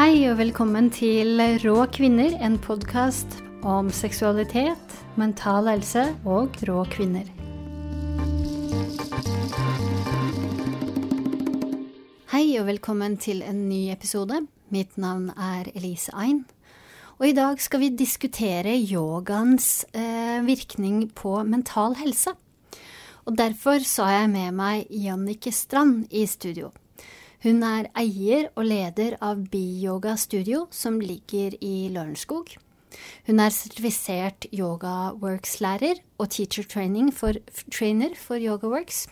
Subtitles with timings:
[0.00, 3.34] Hei og velkommen til Rå kvinner, en podkast
[3.68, 7.26] om seksualitet, mental helse og rå kvinner.
[12.32, 14.40] Hei og velkommen til en ny episode.
[14.72, 16.46] Mitt navn er Elise Ein.
[17.20, 22.32] Og i dag skal vi diskutere yogaens eh, virkning på mental helse.
[23.28, 26.72] Og derfor så har jeg med meg Jannike Strand i studio.
[27.40, 32.50] Hun er eier og leder av Biyoga Studio, som ligger i Lørenskog.
[33.24, 36.66] Hun er sertifisert YogaWorks-lærer og teacher
[37.16, 37.32] for,
[37.72, 39.06] trainer for YogaWorks.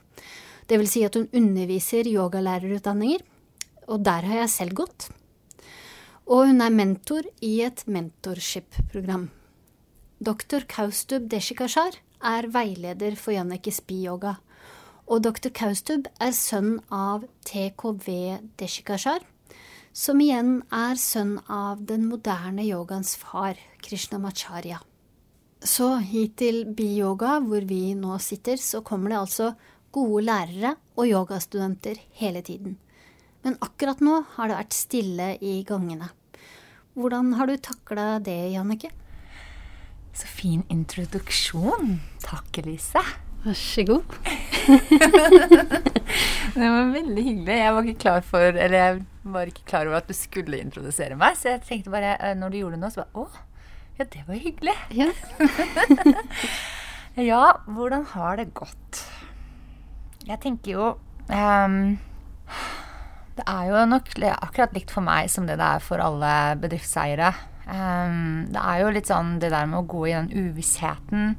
[0.69, 3.25] Det vil si at hun underviser yogalærerutdanninger,
[3.89, 5.09] og der har jeg selv gått.
[6.29, 9.31] Og hun er mentor i et mentorship-program.
[10.21, 10.69] Dr.
[10.69, 14.37] Kaustub Deshikashar er veileder for Jannikes Biyoga
[15.09, 15.49] og dr.
[15.57, 19.25] Kaustub er sønn av TKV Deshikashar,
[19.97, 24.83] som igjen er sønn av den moderne yogaens far, Krishnamacharya.
[25.65, 29.49] Så hit til biyoga, hvor vi nå sitter, så kommer det altså
[29.91, 32.77] gode lærere og yogastudenter hele tiden.
[33.43, 36.13] Men akkurat nå har det vært stille i gangene.
[36.99, 38.93] Hvordan har du takla det, Jannike?
[40.19, 41.99] Så fin introduksjon.
[42.25, 43.03] Takk, Elise.
[43.45, 44.48] Vær så god.
[46.59, 47.57] det var veldig hyggelig.
[47.59, 48.99] Jeg var ikke klar for Eller jeg
[49.33, 52.53] var ikke klar over at du skulle introdusere meg, så jeg tenkte bare eh, når
[52.53, 53.27] du gjorde det nå, så bare Å,
[53.99, 54.77] ja, det var hyggelig.
[54.95, 55.09] Ja.
[57.31, 59.03] ja, hvordan har det gått?
[60.29, 60.89] Jeg tenker jo
[61.33, 61.97] um,
[63.39, 67.33] Det er jo nok akkurat likt for meg som det det er for alle bedriftseiere.
[67.69, 71.35] Um, det er jo litt sånn det der med å gå i den uvissheten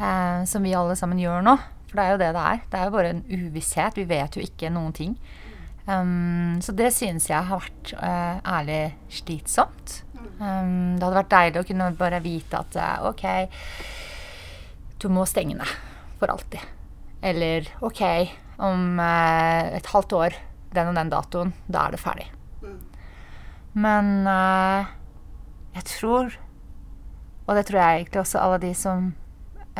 [0.00, 1.56] uh, som vi alle sammen gjør nå.
[1.94, 2.62] For det er jo det det er.
[2.66, 3.98] Det er jo bare en uvisshet.
[4.00, 5.12] Vi vet jo ikke noen ting.
[5.86, 10.00] Um, så det synes jeg har vært uh, ærlig slitsomt.
[10.40, 13.24] Um, det hadde vært deilig å kunne bare vite at uh, OK,
[14.98, 15.78] du må stenge ned
[16.18, 16.66] for alltid.
[17.22, 18.02] Eller OK,
[18.58, 20.38] om uh, et halvt år,
[20.74, 22.30] den og den datoen, da er det ferdig.
[23.78, 24.26] Men
[25.74, 26.34] jeg tror,
[27.46, 29.12] og det tror jeg egentlig også alle de som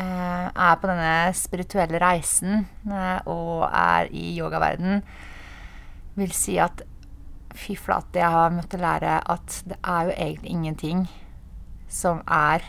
[0.02, 5.04] er på denne spirituelle reisen eh, og er i yogaverden,
[6.18, 6.82] vil si at
[7.54, 11.06] fy flate, jeg har måttet lære at det er jo egentlig ingenting
[11.90, 12.64] som er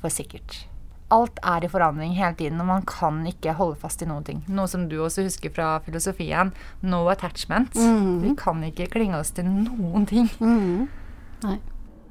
[0.00, 0.64] for sikkert.
[1.12, 4.42] Alt er i forandring hele tiden, og man kan ikke holde fast i noen ting.
[4.48, 6.52] Noe som du også husker fra filosofien.
[6.84, 7.76] No attachment.
[7.76, 8.18] Mm.
[8.24, 10.28] Vi kan ikke klinge oss til noen ting.
[10.40, 10.88] Mm.
[11.46, 11.58] Nei.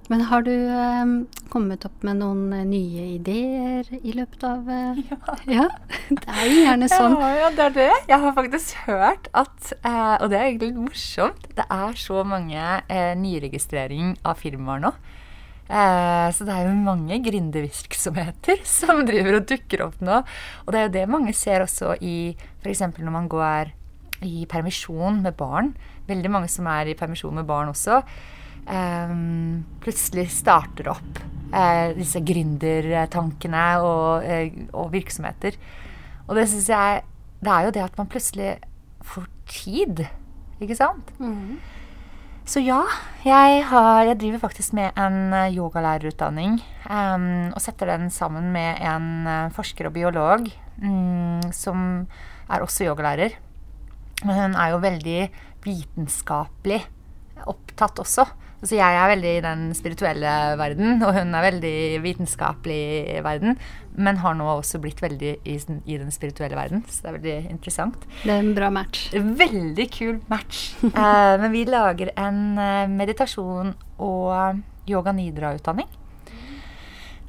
[0.08, 1.10] Men har du eh,
[1.52, 5.36] kommet opp med noen eh, nye ideer i løpet av eh, ja.
[5.52, 5.68] ja.
[6.08, 7.18] Det er jo gjerne sånn.
[7.20, 7.90] Ja, ja, det er det.
[8.14, 11.50] Jeg har faktisk hørt at eh, Og det er egentlig litt morsomt.
[11.58, 14.94] Det er så mange eh, nyregistrering av firmaer nå.
[15.68, 20.22] Eh, så det er jo mange gründervirksomheter som driver og dukker opp nå.
[20.64, 22.32] Og det er jo det mange ser også i
[22.62, 22.86] f.eks.
[22.96, 23.76] når man går
[24.24, 25.76] i permisjon med barn.
[26.08, 28.00] Veldig mange som er i permisjon med barn også
[29.84, 31.22] plutselig starter opp
[31.54, 35.58] uh, disse gründertankene og, uh, og, virksomheter.
[36.28, 37.06] Og det syns jeg
[37.40, 38.56] Det er jo det at man plutselig
[39.06, 40.08] får tid,
[40.60, 41.12] ikke sant?
[41.22, 41.60] Mm.
[42.48, 42.80] Så ja,
[43.24, 46.58] jeg, har, jeg, driver faktisk med en yogalærerutdanning.
[46.90, 50.48] Um, og setter den sammen med en forsker og biolog
[50.82, 52.08] um, som
[52.50, 53.38] er også yogalærer.
[54.26, 55.20] Men hun er jo veldig
[55.68, 56.82] vitenskapelig
[57.46, 58.26] opptatt også.
[58.66, 63.58] Så jeg er veldig i den spirituelle verden, og hun er veldig i vitenskapelig verden.
[63.98, 67.52] Men har nå også blitt veldig i, i, den spirituelle verden, så det er veldig
[67.54, 68.08] interessant.
[68.24, 69.12] Det er en bra match.
[69.14, 70.72] Veldig kul match.
[70.82, 75.90] uh, men vi lager en uh, meditasjon og yoga nidra-utdanning.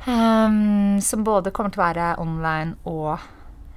[0.09, 3.19] Um, som både kommer til å være online og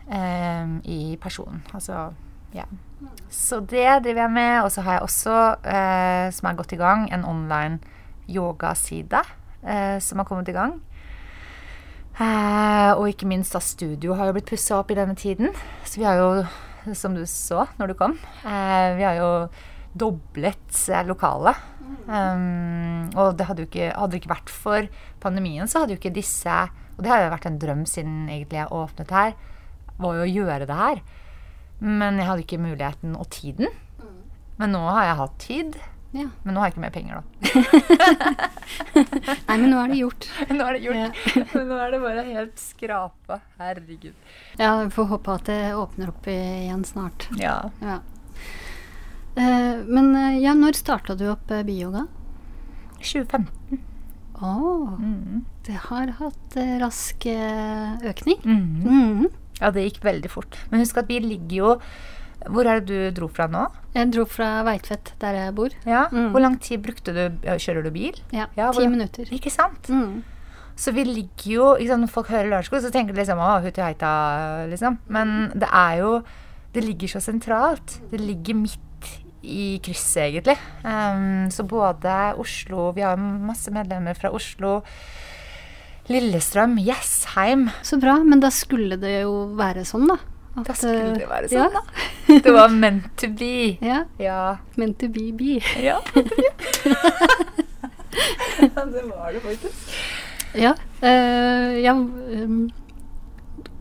[0.07, 1.59] um, i person.
[1.75, 2.13] Altså,
[2.55, 2.67] ja.
[3.31, 4.53] Så det driver jeg med.
[4.65, 7.79] Og så har jeg også, eh, som er godt i gang, en online
[8.29, 9.21] yogaside
[9.63, 10.79] eh, som har kommet i gang.
[12.19, 15.53] Eh, og ikke minst da studio har jo blitt pussa opp i denne tiden.
[15.87, 16.31] Så vi har jo,
[16.97, 19.31] som du så når du kom, eh, vi har jo
[19.97, 21.67] doblet eh, lokalet.
[22.07, 24.87] Um, og det hadde jo ikke, hadde det ikke vært for
[25.21, 26.49] pandemien, så hadde jo ikke disse
[26.95, 29.33] Og det har jo vært en drøm siden egentlig jeg åpnet her,
[30.01, 31.01] var jo å gjøre det her.
[31.81, 33.67] Men jeg hadde ikke muligheten og tiden.
[34.61, 35.77] Men nå har jeg hatt tid.
[36.13, 36.27] Ja.
[36.43, 37.23] Men nå har jeg ikke mer penger, da.
[39.47, 40.27] Nei, men nå er det gjort.
[40.51, 40.99] nå er det gjort.
[40.99, 41.09] Ja.
[41.55, 43.39] men nå er det bare helt skrapa.
[43.61, 44.17] Herregud.
[44.59, 47.29] Ja, vi får håpe at det åpner opp igjen snart.
[47.39, 47.55] Ja.
[47.81, 47.97] ja.
[49.37, 52.05] Uh, men uh, ja, når starta du opp uh, Bioga?
[52.99, 53.79] 2015.
[54.41, 54.51] Å,
[54.97, 55.43] Mm.
[55.67, 58.39] det har hatt eh, rask eh, økning.
[58.41, 58.61] Mm.
[58.81, 59.27] Mhm.
[59.61, 60.57] Ja, det gikk veldig fort.
[60.71, 61.75] Men husk at vi ligger jo
[62.49, 63.67] Hvor er det du dro fra nå?
[63.93, 65.73] Jeg dro fra Veitvet, der jeg bor.
[65.85, 66.07] Ja.
[66.09, 66.31] Mm.
[66.33, 68.17] Hvor lang tid brukte du Kjører du bil?
[68.33, 69.29] Ja, Ja, ti minutter.
[69.29, 69.89] Ikke sant?
[69.89, 70.23] Mm.
[70.75, 74.13] Så vi ligger jo liksom, Når folk hører Lørenskog, så tenker de liksom å, Hutiheita,
[74.71, 74.97] liksom.
[75.07, 76.13] Men det er jo
[76.73, 77.99] Det ligger så sentralt.
[78.09, 78.79] Det ligger midt
[79.41, 80.57] i krysset, egentlig.
[80.85, 84.79] Um, så både Oslo Vi har masse medlemmer fra Oslo.
[86.11, 87.69] Lillestrøm, Jessheim.
[87.87, 90.17] Så bra, men da skulle det jo være sånn, da.
[90.51, 91.67] At, Da skulle eh, det være ja.
[91.67, 91.81] sånn, da.
[92.43, 93.77] Det var meant to be.
[93.91, 94.03] Ja.
[94.19, 94.41] Ja.
[94.79, 95.61] Meant to be be.
[95.79, 95.99] Ja.
[98.91, 99.89] det var det faktisk.
[100.59, 100.75] Ja.
[100.99, 102.69] Uh, ja um,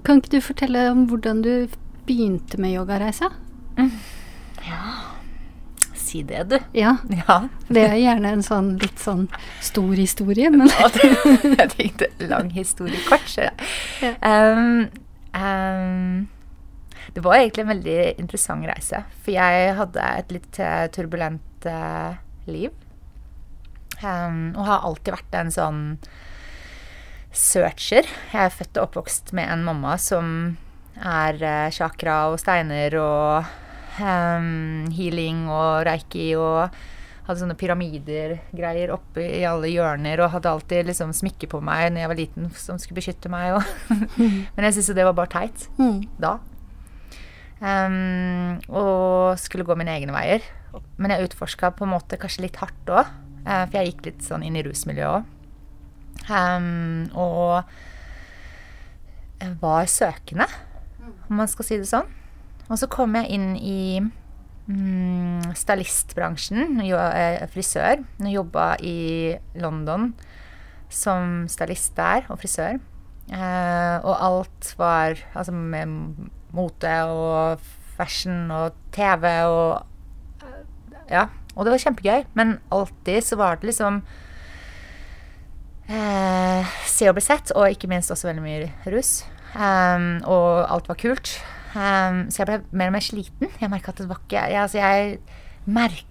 [0.07, 1.53] kan ikke du fortelle om hvordan du
[2.07, 3.29] begynte med yogareisa?
[6.11, 6.57] Si det, du.
[6.75, 6.97] Ja.
[7.15, 7.37] Ja.
[7.71, 9.29] Det er gjerne en sånn litt sånn
[9.63, 13.29] stor historie, men Ja, det- jeg tenkte lang historie kort.
[13.31, 13.47] Så.
[14.03, 14.15] Ja.
[14.27, 14.89] Um,
[15.35, 16.29] um,
[17.15, 19.05] det var egentlig en veldig interessant reise.
[19.23, 22.19] For jeg hadde et litt eh, turbulent uh,
[22.51, 22.71] liv.
[24.03, 25.81] Um, og har alltid vært en sånn
[27.37, 28.07] searcher.
[28.33, 30.31] Jeg er født og oppvokst med en mamma som
[31.01, 33.51] er uh, chakra og steiner og
[33.99, 36.71] um, healing og reiki og
[37.27, 42.03] hadde sånne pyramider-greier oppe i alle hjørner og hadde alltid liksom smykke på meg når
[42.03, 43.59] jeg var liten som skulle beskytte meg.
[43.59, 43.99] Og
[44.55, 46.01] Men jeg syntes jo det var bare teit mm.
[46.23, 46.39] da.
[47.61, 50.47] Um, og skulle gå mine egne veier.
[50.99, 53.13] Men jeg utforska på en måte kanskje litt hardt òg.
[53.45, 55.37] for jeg gikk litt sånn inn i rusmiljøet òg.
[56.31, 57.63] Um, og
[59.61, 60.45] var søkende,
[61.31, 62.09] om man skal si det sånn.
[62.71, 68.05] Og så kom jeg inn i mm, stylistbransjen, eh, frisør.
[68.23, 70.13] Jeg jobba i London
[70.91, 72.79] som stylist der, og frisør.
[73.31, 75.91] Eh, og alt var altså med
[76.55, 77.63] mote og
[77.95, 79.85] fashion og TV og
[80.43, 80.65] eh,
[81.11, 81.29] Ja.
[81.57, 83.97] Og det var kjempegøy, men alltid så var det liksom
[85.91, 89.25] eh, Se og bli sett, og ikke minst også veldig mye rus.
[89.51, 91.33] Um, og alt var kult.
[91.71, 93.51] Um, så jeg ble mer og mer sliten.
[93.61, 95.21] Jeg merka at det var ikke Jeg, altså jeg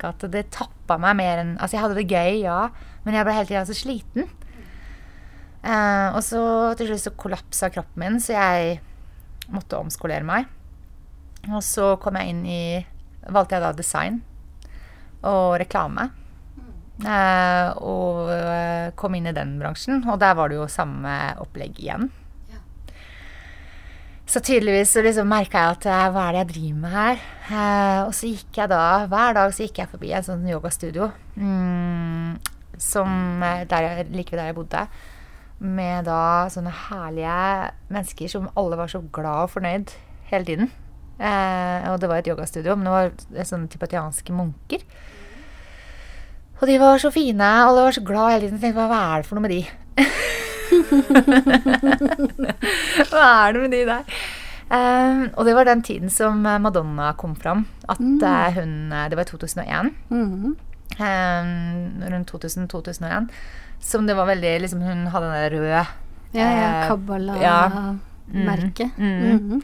[0.08, 2.70] at det tappa meg mer enn Altså, jeg hadde det gøy, ja,
[3.04, 4.30] men jeg ble hele tida så sliten.
[5.60, 6.42] Uh, og så
[6.80, 8.80] til slutt så kollapsa kroppen min, så jeg
[9.52, 10.48] måtte omskolere meg.
[11.50, 12.64] Og så kom jeg inn i
[13.30, 14.22] Valgte jeg da design
[15.28, 16.08] og reklame.
[17.00, 21.78] Uh, og eh, kom inn i den bransjen, og der var det jo samme opplegg
[21.80, 22.10] igjen.
[24.30, 27.22] Så tydeligvis så liksom merka jeg at eh, hva er det jeg driver med her?
[27.50, 31.08] Eh, og så gikk jeg da, hver dag så gikk jeg forbi en sånn yogastudio.
[31.34, 32.36] Mm,
[32.78, 34.84] som eh, der jeg, like ved der jeg bodde.
[35.66, 36.22] Med da
[36.54, 37.40] sånne herlige
[37.90, 39.96] mennesker som alle var så glad og fornøyd
[40.30, 40.70] hele tiden.
[41.18, 44.86] Eh, og det var et yogastudio, men det var sånne tibetianske munker.
[46.60, 48.62] Og de var så fine, alle var så glad hele tiden.
[48.62, 49.64] Jeg tenkte, hva er det for noe med de?
[53.10, 54.04] hva er det med de der?
[54.70, 57.66] Um, og det var den tiden som eh, Madonna kom fram.
[57.90, 58.22] At mm.
[58.54, 59.90] hun eh, Det var i 2001.
[60.10, 60.56] Mhm.
[61.00, 63.28] um, rundt 2000-2001.
[63.80, 65.86] Som det var veldig liksom, Hun hadde den røde Ja,
[66.34, 66.84] ja.
[66.84, 68.90] Eh, Kabbala-merket.
[68.98, 69.22] Mm.
[69.22, 69.62] Mhm.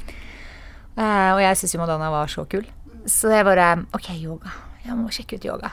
[0.98, 2.66] Uh, og jeg syns jo Madonna var så kul.
[3.06, 4.50] Så jeg bare OK, yoga.
[4.86, 5.70] Jeg må sjekke ut yoga.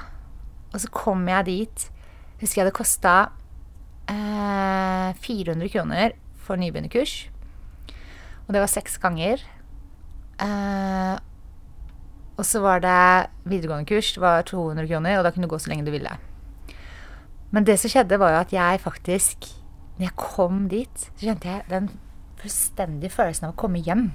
[0.75, 1.91] Og så kom jeg dit.
[2.41, 3.29] Husker jeg det kosta
[4.11, 7.29] eh, 400 kroner for nybegynnerkurs.
[8.47, 9.43] Og det var seks ganger.
[10.43, 11.17] Eh,
[12.37, 14.13] og så var det videregående kurs.
[14.15, 16.17] Det var 200 kroner, og da kunne du gå så lenge du ville.
[17.53, 19.51] Men det som skjedde, var jo at jeg faktisk
[19.99, 21.91] Når jeg kom dit, så kjente jeg den
[22.41, 24.07] fullstendige følelsen av å komme hjem.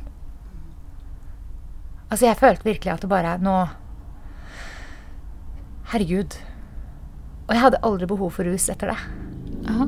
[2.10, 3.54] Altså, jeg følte virkelig at det bare Nå
[5.94, 6.34] Herregud.
[7.48, 9.27] Og jeg hadde aldri behov for rus etter det.
[9.68, 9.88] Ja.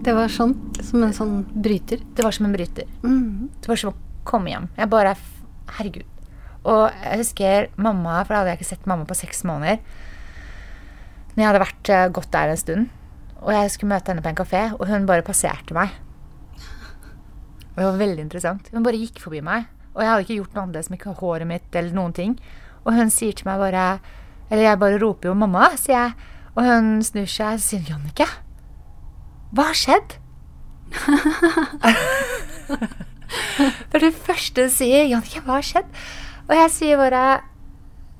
[0.00, 2.00] Det var sånn, som en sånn bryter.
[2.16, 2.88] Det var som en bryter.
[3.02, 3.50] Mhm.
[3.60, 4.68] Det var som å komme hjem.
[4.76, 5.16] Jeg bare
[5.70, 6.06] Herregud.
[6.64, 9.78] Og jeg husker mamma, for da hadde jeg ikke sett mamma på seks måneder.
[11.36, 12.88] Når jeg hadde vært eh, gått der en stund,
[13.40, 15.94] og jeg skulle møte henne på en kafé, og hun bare passerte meg.
[17.70, 18.68] Og det var veldig interessant.
[18.74, 21.78] Hun bare gikk forbi meg, og jeg hadde ikke gjort noe som ikke håret mitt
[21.78, 22.34] eller noen ting.
[22.84, 24.00] Og hun sier til meg bare
[24.50, 26.14] Eller jeg bare roper jo 'mamma', sier jeg.
[26.56, 28.26] Og hun snur seg og sier 'Jannicke,
[29.54, 30.18] hva har skjedd?'
[33.90, 35.06] Det er det første sier.
[35.06, 35.94] 'Jannicke, hva har skjedd?'
[36.48, 37.42] Og jeg sier bare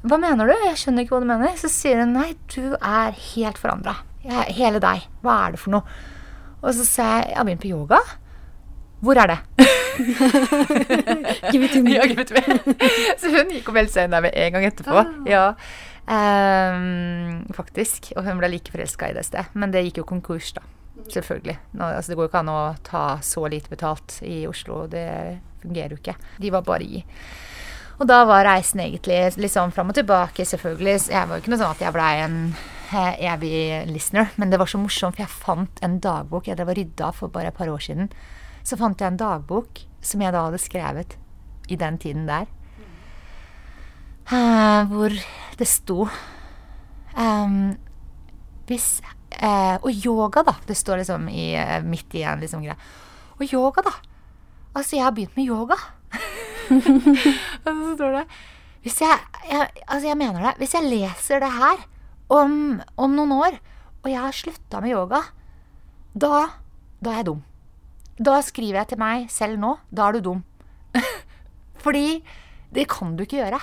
[0.07, 1.57] 'Hva mener du?' Jeg skjønner ikke hva du mener.
[1.59, 3.97] Så sier hun 'Nei, du er helt forandra'.
[4.55, 5.07] Hele deg.
[5.25, 5.83] Hva er det for noe?
[6.61, 8.01] Og så sa jeg jeg har begynt på yoga.
[9.01, 9.39] Hvor er det?
[11.53, 11.95] Give it to me.
[11.95, 12.43] Ja, give it to me.
[13.21, 15.05] Så hun gikk og meldte seg inn der med en gang etterpå.
[15.29, 15.55] Ja.
[16.05, 18.13] Um, faktisk.
[18.17, 19.49] Og hun ble like forelska i det stedet.
[19.55, 20.65] Men det gikk jo konkurs, da.
[21.13, 21.57] Selvfølgelig.
[21.77, 24.85] Nå, altså, det går jo ikke an å ta så lite betalt i Oslo.
[24.91, 25.07] Det
[25.63, 26.17] fungerer jo ikke.
[26.41, 27.05] De var bare i.
[28.01, 31.11] Og da var reisen egentlig sånn fram og tilbake, selvfølgelig.
[31.13, 32.39] Jeg var jo ikke noe sånn at jeg blei en
[32.97, 33.57] eh, evig
[33.91, 37.33] listener, men det var så morsomt, for jeg fant en dagbok jeg og rydda for
[37.33, 38.09] bare et par år siden.
[38.65, 41.19] Så fant jeg en dagbok som jeg da hadde skrevet
[41.69, 42.49] i den tiden der.
[44.31, 45.13] Eh, hvor
[45.59, 46.05] det sto
[47.19, 47.55] um,
[48.69, 50.55] Hvis eh, Og yoga, da.
[50.67, 52.77] Det står liksom i, eh, midt i en liksom greie.
[53.39, 53.93] Og yoga, da.
[54.75, 55.77] Altså, jeg har begynt med yoga.
[56.71, 58.25] Og så står det
[58.81, 59.17] hvis jeg,
[59.51, 60.55] jeg, altså jeg mener det.
[60.57, 61.83] Hvis jeg leser det her
[62.33, 63.59] om, om noen år,
[64.01, 65.21] og jeg har slutta med yoga,
[66.17, 66.47] da,
[67.05, 67.43] da er jeg dum.
[68.21, 70.41] Da skriver jeg til meg selv nå da er du dum.
[71.85, 72.23] Fordi
[72.73, 73.61] det kan du ikke gjøre.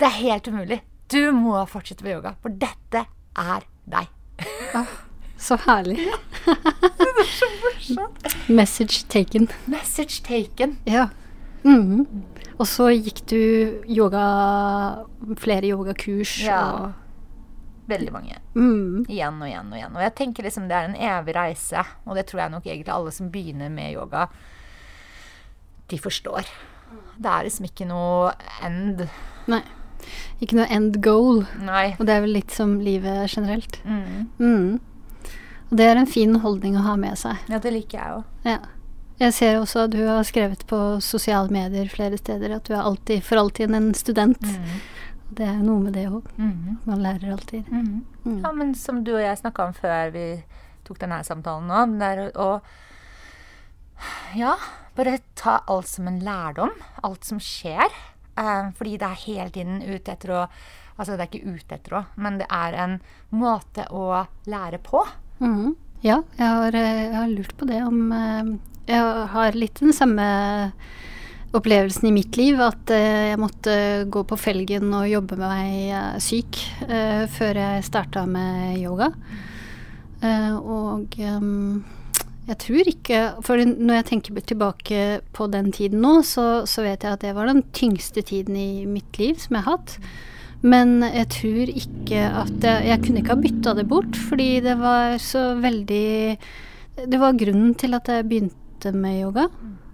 [0.00, 0.80] Det er helt umulig.
[1.12, 3.04] Du må fortsette med yoga, for dette
[3.38, 4.06] er deg.
[5.42, 5.98] Så herlig.
[8.48, 9.48] Message taken.
[9.66, 10.76] Message taken.
[10.84, 11.08] Ja.
[11.64, 12.06] Mhm.
[12.60, 13.38] Og så gikk du
[13.90, 14.22] yoga
[15.40, 16.60] Flere yogakurs Ja.
[16.72, 16.92] og
[17.88, 18.36] Veldig mange.
[18.54, 19.04] mm.
[19.10, 19.96] Igjen og igjen og igjen.
[19.96, 22.94] Og jeg tenker liksom det er en evig reise, og det tror jeg nok egentlig
[22.94, 24.28] alle som begynner med yoga,
[25.90, 26.46] de forstår.
[27.18, 28.30] Det er liksom ikke noe
[28.62, 29.02] end.
[29.50, 29.62] Nei.
[30.42, 31.44] Ikke noe end goal.
[31.62, 31.92] Nei.
[31.98, 33.78] Og det er vel litt som livet generelt.
[33.84, 34.28] Mm.
[34.38, 34.80] Mm.
[35.70, 37.40] Og det er en fin holdning å ha med seg.
[37.48, 38.24] Ja, det liker jeg òg.
[38.48, 38.58] Ja.
[39.22, 42.82] Jeg ser også at du har skrevet på sosiale medier flere steder at du er
[42.82, 44.42] alltid, for alltid en student.
[44.42, 44.80] Mm.
[45.32, 46.26] Det er noe med det òg.
[46.36, 46.78] Mm.
[46.88, 47.68] Man lærer alltid.
[47.72, 48.02] Mm.
[48.24, 48.38] Mm.
[48.42, 50.26] Ja, men som du og jeg snakka om før vi
[50.84, 52.48] tok denne samtalen nå, det er å
[54.36, 54.56] Ja,
[54.96, 56.74] bare ta alt som en lærdom.
[57.06, 57.92] Alt som skjer.
[58.38, 60.46] Eh, fordi det er hele tiden ute etter å
[61.00, 62.92] Altså, det er ikke ute etter å, men det er en
[63.32, 65.00] måte å lære på.
[65.40, 65.70] Mhm.
[66.04, 68.58] Ja, jeg har, eh, jeg har lurt på det om eh,
[68.92, 70.26] Jeg har litt den samme
[71.54, 76.58] opplevelsen i mitt liv, at jeg måtte gå på felgen og jobbe med meg syk
[77.30, 79.12] før jeg starta med yoga.
[80.58, 81.84] Og ehm,
[82.48, 85.00] jeg tror ikke For når jeg tenker tilbake
[85.34, 88.84] på den tiden nå, så, så vet jeg at det var den tyngste tiden i
[88.86, 89.96] mitt liv som jeg har hatt.
[90.62, 94.76] Men jeg tror ikke at jeg, jeg kunne ikke ha bytta det bort, fordi det
[94.78, 96.36] var så veldig
[97.08, 99.48] Det var grunnen til at jeg begynte med yoga.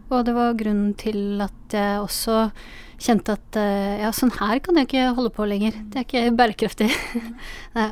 [0.08, 2.48] Og det var grunnen til at jeg også
[2.98, 5.76] kjente at eh, ja, sånn her kan jeg ikke holde på lenger.
[5.92, 6.88] Det er ikke bærekraftig.
[7.76, 7.90] Nei.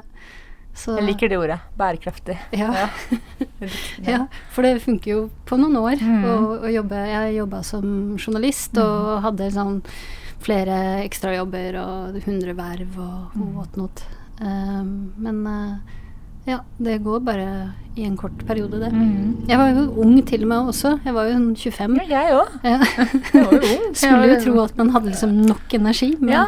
[0.76, 1.56] Så, Jeg liker det ordet.
[1.78, 2.37] Bærekraftig.
[2.52, 2.68] ja.
[2.76, 2.88] Ja.
[4.06, 4.18] Ja,
[4.52, 6.25] for det funker jo på noen år Mm.
[6.28, 6.35] å,
[6.68, 6.99] å jobbe.
[7.09, 7.87] Jeg jobba som
[8.21, 9.78] journalist og hadde sånn
[10.45, 14.02] flere ekstrajobber og 100 verv og, og whatnot.
[14.40, 15.97] Um, men uh,
[16.47, 17.49] ja, det går bare
[17.97, 18.92] i en kort periode, det.
[18.92, 19.49] Mm.
[19.49, 20.92] Jeg var jo ung til og med også.
[21.09, 21.99] Jeg var jo sånn 25.
[22.12, 22.49] Ja, jeg òg.
[22.68, 22.78] Ja.
[23.97, 26.47] Skulle jo tro at man hadde liksom nok energi, men, Ja.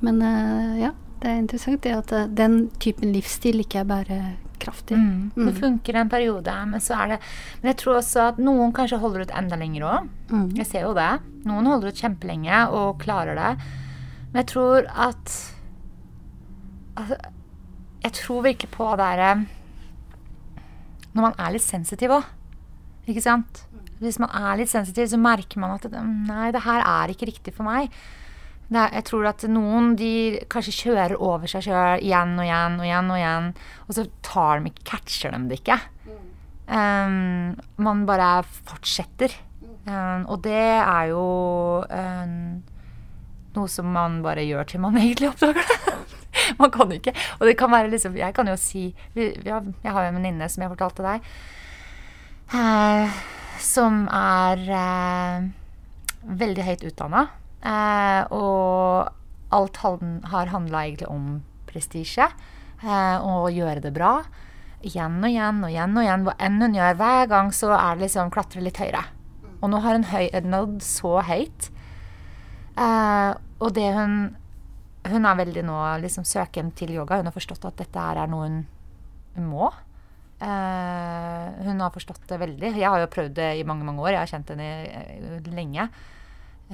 [0.00, 0.90] men uh, ja,
[1.24, 4.96] det er interessant det at eh, den typen livsstil ikke er bærekraftig.
[5.00, 5.30] Mm.
[5.34, 5.60] Det Mm.
[5.60, 7.18] funker en periode, men så er det
[7.62, 10.08] Men jeg tror også at noen kanskje holder ut enda lenger òg.
[10.28, 10.50] Mm.
[10.56, 11.08] Jeg ser jo det.
[11.48, 13.56] Noen holder ut kjempelenge og klarer det.
[14.32, 15.32] Men jeg tror at
[16.96, 17.16] altså,
[18.04, 19.46] Jeg tror virkelig på det derre
[21.14, 22.24] Når man er litt sensitiv òg.
[23.08, 23.64] Ikke sant?
[24.00, 27.28] Hvis man er litt sensitiv, så merker man at det, Nei, det her er ikke
[27.30, 27.90] riktig for meg.
[28.72, 32.86] Er, jeg tror at noen de kanskje kjører over seg sjøl igjen og igjen og
[32.88, 33.50] igjen, og igjen,
[33.84, 35.80] og så tar de ikke, catcher de det ikke.
[36.64, 39.34] Um, man bare fortsetter.
[39.84, 41.24] Um, og det er jo
[41.84, 42.62] um,
[43.54, 45.94] noe som man bare gjør til man egentlig oppdager det.
[46.58, 50.02] man kan ikke Og det kan være liksom Jeg kan jo si har, Jeg har
[50.02, 51.28] jo en venninne som jeg fortalte deg,
[52.56, 53.20] uh,
[53.60, 55.46] som er uh,
[56.24, 57.26] veldig høyt utdanna.
[57.64, 62.28] Eh, og alt har handla egentlig om prestisje.
[62.84, 64.18] Eh, og gjøre det bra.
[64.84, 66.26] Igjen og igjen og igjen og igjen.
[66.26, 69.04] Hva enn hun gjør, hver gang så er det liksom klatre litt høyere.
[69.62, 71.70] Og nå har hun høy, nådd så høyt.
[72.76, 73.30] Eh,
[73.62, 74.16] og det hun
[75.04, 77.18] Hun er veldig nå liksom søken til yoga.
[77.20, 79.66] Hun har forstått at dette er noe hun må.
[80.40, 82.70] Eh, hun har forstått det veldig.
[82.72, 84.14] Jeg har jo prøvd det i mange mange år.
[84.14, 85.90] Jeg har kjent henne eh, lenge.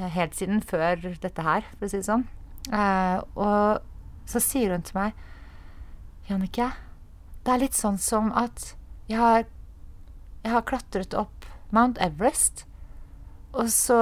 [0.01, 2.25] Eh, helt siden før dette her, for å si det sånn.
[2.73, 5.17] Eh, og så sier hun til meg
[6.29, 6.71] Jannicke,
[7.45, 8.75] det er litt sånn som at
[9.11, 9.49] jeg har,
[10.45, 12.65] jeg har klatret opp Mount Everest,
[13.51, 13.99] og så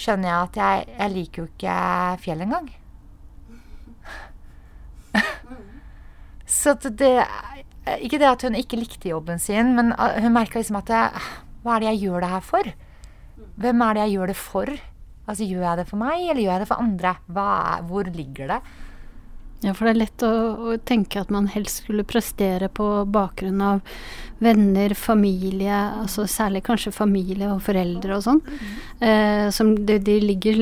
[0.00, 1.76] skjønner jeg at jeg, jeg liker jo ikke
[2.24, 2.70] fjell engang.
[6.50, 7.12] Så det
[8.00, 11.02] Ikke det at hun ikke likte jobben sin, men uh, hun merka liksom at det,
[11.62, 12.72] Hva er det jeg gjør det her for?
[13.60, 14.74] Hvem er det jeg gjør det for?
[15.24, 17.14] Altså, Gjør jeg det for meg, eller gjør jeg det for andre?
[17.44, 18.60] Er, hvor ligger det?
[19.64, 23.62] Ja, for det er lett å, å, tenke at man helst skulle prestere på bakgrunn
[23.64, 23.94] av
[24.44, 28.42] venner, familie, altså særlig kanskje familie og foreldre og sånn.
[28.44, 28.72] Mm.
[29.08, 30.60] Eh, som det, de ligger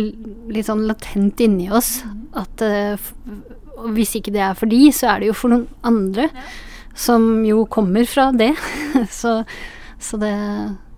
[0.54, 1.96] litt sånn latent inni oss.
[2.38, 3.10] At eh,
[3.96, 6.28] hvis ikke det er for de, så er det jo for noen andre.
[6.30, 8.54] Ja som jo kommer fra det.
[9.10, 9.44] så,
[9.98, 10.32] så det,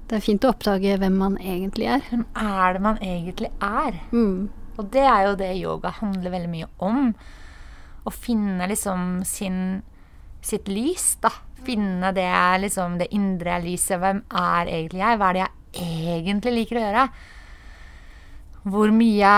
[0.08, 2.04] det, er fint å oppdage hvem man egentlig er.
[2.10, 3.98] Hvem er det man egentlig er?
[4.12, 4.50] Mm.
[4.74, 7.10] Og det er jo det yoga handler veldig mye om.
[8.04, 9.58] Å finne liksom sin,
[10.44, 11.30] sitt lys, da.
[11.64, 12.28] Finne det,
[12.64, 13.96] liksom, det indre lyset.
[14.02, 15.20] Hvem er egentlig jeg?
[15.20, 17.06] Hva er det jeg egentlig liker å gjøre?
[18.74, 19.32] Hvor mye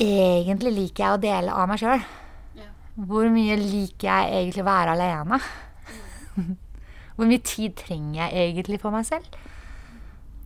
[0.00, 2.02] egentlig liker jeg å dele av meg sjøl?
[3.10, 5.38] Hvor mye liker jeg egentlig å være alene?
[7.16, 9.28] Hvor mye tid trenger jeg egentlig for meg selv?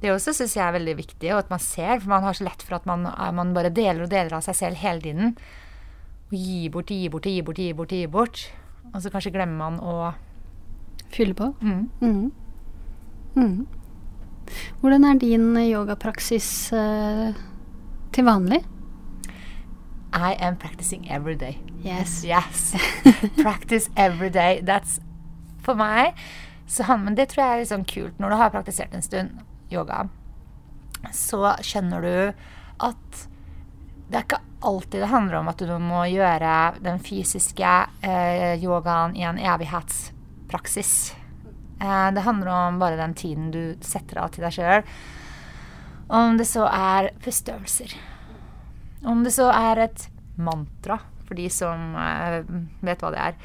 [0.04, 1.96] Det også syns jeg er veldig viktig, og at man ser.
[1.96, 4.58] For man har så lett for at man, man bare deler og deler av seg
[4.58, 5.30] selv hele tiden.
[6.28, 7.94] Og gir bort, gir bort, gir bort, gir bort.
[7.96, 8.42] Gi bort.
[8.90, 9.96] Og så kanskje glemmer man å
[11.14, 11.46] Fylle på.
[11.62, 11.90] Mm.
[12.00, 12.32] Mm.
[13.36, 13.66] Mm.
[14.80, 17.36] Hvordan er din yogapraksis uh,
[18.12, 18.64] til vanlig?
[20.12, 21.58] I am practicing every day.
[21.84, 22.24] Yes.
[22.24, 22.74] Yes.
[23.42, 24.60] Practice every day.
[24.60, 24.98] That's
[25.62, 26.18] for meg
[26.66, 28.18] så Men det tror jeg er litt sånn kult.
[28.18, 30.04] Når du har praktisert en stund yoga,
[31.12, 32.16] så skjønner du
[32.84, 33.24] at
[34.08, 39.16] det er ikke alltid det handler om at du må gjøre den fysiske eh, yogaen
[39.16, 40.94] i en evighetspraksis.
[41.80, 44.86] Eh, det handler om bare den tiden du setter av til deg sjøl.
[46.14, 47.96] Om det så er pusteøvelser.
[49.04, 50.08] Om det så er et
[50.40, 52.40] mantra, for de som eh,
[52.84, 53.38] vet hva det er.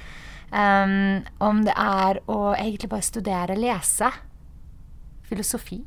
[0.49, 4.09] Um, om det er å egentlig bare studere, lese.
[5.29, 5.83] Filosofi.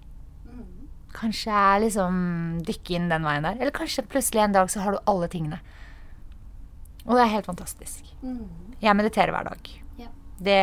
[1.12, 2.16] Kanskje jeg liksom
[2.66, 3.58] dykker inn den veien der.
[3.60, 5.60] Eller kanskje plutselig en dag så har du alle tingene.
[7.04, 8.06] Og det er helt fantastisk.
[8.22, 8.76] Mm.
[8.82, 9.70] Jeg mediterer hver dag.
[9.98, 10.10] Ja.
[10.38, 10.58] Det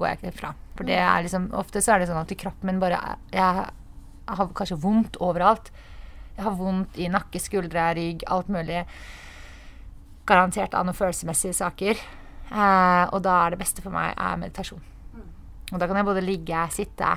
[0.00, 0.52] går jeg ikke fra.
[0.76, 3.66] For det er liksom, ofte så er det sånn at i kroppen min bare Jeg
[4.32, 5.72] har kanskje vondt overalt.
[6.36, 8.86] Jeg har vondt i nakke, skuldre, rygg, alt mulig.
[10.28, 12.00] Garantert av noen følelsesmessige saker.
[12.52, 14.88] Eh, og da er det beste for meg er meditasjon.
[15.72, 17.14] Og da kan jeg både ligge, sitte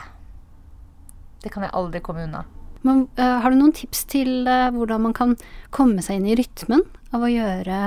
[1.43, 2.45] Det kan jeg aldri komme unna.
[2.85, 5.33] Men, uh, har du noen tips til uh, hvordan man kan
[5.73, 6.83] komme seg inn i rytmen
[7.15, 7.79] av å gjøre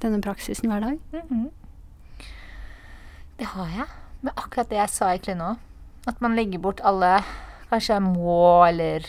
[0.00, 1.00] denne praksisen hver dag?
[1.12, 1.50] Mm -hmm.
[3.36, 3.86] Det har jeg.
[4.20, 5.56] Men akkurat det jeg sa egentlig nå.
[6.06, 7.22] At man legger bort alle
[7.70, 9.06] kanskje må eller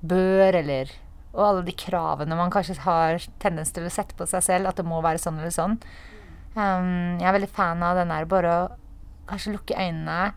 [0.00, 0.90] bør eller
[1.32, 4.68] Og alle de kravene man kanskje har tendens til å sette på seg selv.
[4.68, 5.78] At det må være sånn eller sånn.
[6.54, 8.68] Um, jeg er veldig fan av den der bare å
[9.26, 10.34] kanskje lukke øynene.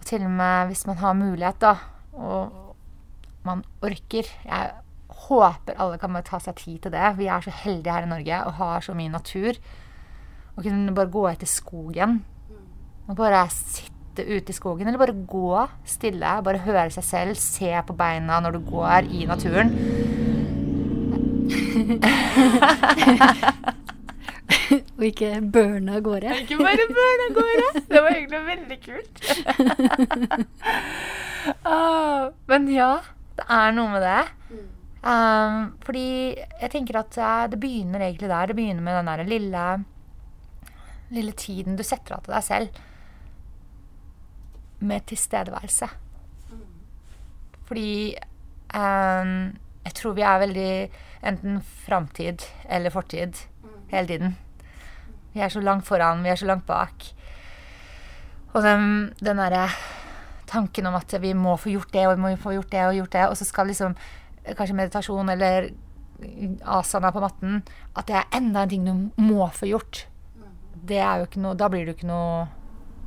[0.00, 1.76] Og til og med hvis man har mulighet, da,
[2.16, 2.63] og
[3.44, 4.70] man orker Jeg
[5.28, 7.16] håper alle kan bare ta seg tid til det.
[7.18, 9.52] Vi er så heldige her i Norge og har så mye natur.
[10.54, 12.10] Å kunne bare gå etter skogen.
[13.08, 16.42] Og bare sitte ute i skogen, eller bare gå stille.
[16.46, 19.68] Bare høre seg selv, se på beina når du går i naturen.
[24.96, 26.30] og ikke burne av gårde.
[26.44, 27.68] Ikke bare burne av gårde.
[27.90, 29.14] Det var egentlig veldig kult.
[31.74, 32.92] ah, men ja,
[33.34, 34.22] det er noe med det.
[35.04, 37.18] Um, fordi jeg tenker at
[37.52, 38.46] det begynner egentlig der.
[38.50, 39.64] Det begynner med den der lille,
[41.12, 42.78] lille tiden du setter av til deg selv.
[44.84, 45.90] Med tilstedeværelse.
[47.64, 47.90] Fordi
[48.76, 49.34] um,
[49.84, 50.70] jeg tror vi er veldig
[51.24, 53.44] enten framtid eller fortid
[53.90, 54.38] hele tiden.
[55.34, 57.08] Vi er så langt foran, vi er så langt bak.
[58.54, 59.66] Og den, den derre
[60.54, 62.98] tanken om at vi må få gjort det, og vi må få gjort det og
[63.00, 63.96] gjort det, og så skal liksom
[64.52, 65.70] kanskje meditasjon eller
[66.64, 67.62] asana på matten
[67.96, 70.04] At det er enda en ting du må få gjort.
[70.74, 72.44] Det er jo ikke noe Da blir du ikke noe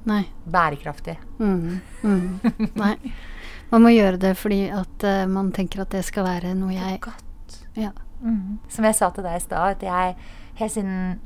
[0.07, 0.23] Nei.
[0.47, 1.17] bærekraftig.
[1.39, 2.27] Mm, mm.
[2.79, 2.93] Nei.
[3.71, 7.01] Man må gjøre det fordi at uh, man tenker at det skal være noe jeg
[7.03, 7.57] Godt.
[7.75, 7.91] Ja.
[8.21, 8.57] Mm.
[8.71, 10.15] Som jeg sa til deg i stad, at jeg
[10.61, 11.19] helt siden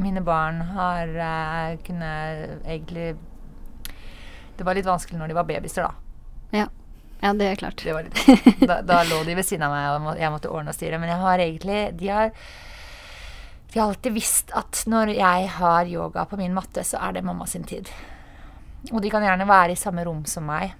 [0.00, 3.14] mine barn har uh, kunnet egentlig
[4.60, 5.94] Det var litt vanskelig når de var babyer, da.
[6.52, 6.66] Ja.
[7.22, 7.80] ja, det er klart.
[7.80, 8.18] Det litt,
[8.68, 10.98] da, da, lå de ved siden av meg, og jeg måtte ordne og styre.
[11.00, 12.34] Men jeg har egentlig De har,
[13.72, 17.22] de har alltid visst at når jeg har yoga på min matte, så er det
[17.24, 17.88] mamma sin tid.
[18.92, 20.76] og de kan gjerne være i samme rom som meg.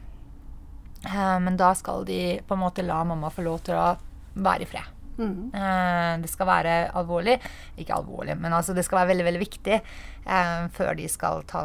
[1.09, 3.95] Eh, men da skal de på en måte la mamma få lov til å
[4.37, 4.93] være i fred.
[5.17, 5.57] Mm.
[5.57, 7.39] Eh, det skal være alvorlig.
[7.81, 11.65] Ikke alvorlig, men altså det skal være veldig veldig viktig eh, før de skal ta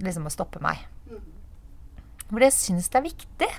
[0.00, 0.80] liksom stoppe meg.
[2.34, 3.50] For jeg syns det er viktig.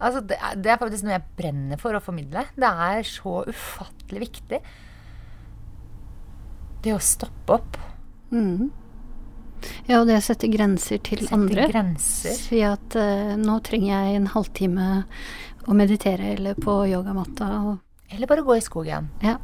[0.00, 2.46] Altså, det, er, det er faktisk noe jeg brenner for å formidle.
[2.56, 4.60] Det er så ufattelig viktig.
[6.80, 7.76] Det å stoppe opp.
[8.32, 8.70] Mm.
[9.84, 11.66] Ja, og det å sette grenser til Sette andre.
[11.68, 12.32] grenser.
[12.32, 14.86] Si at uh, nå trenger jeg en halvtime
[15.68, 17.50] å meditere eller på yogamatta.
[17.68, 17.74] Og,
[18.08, 19.12] Eller bare gå i skogen.
[19.24, 19.36] ja.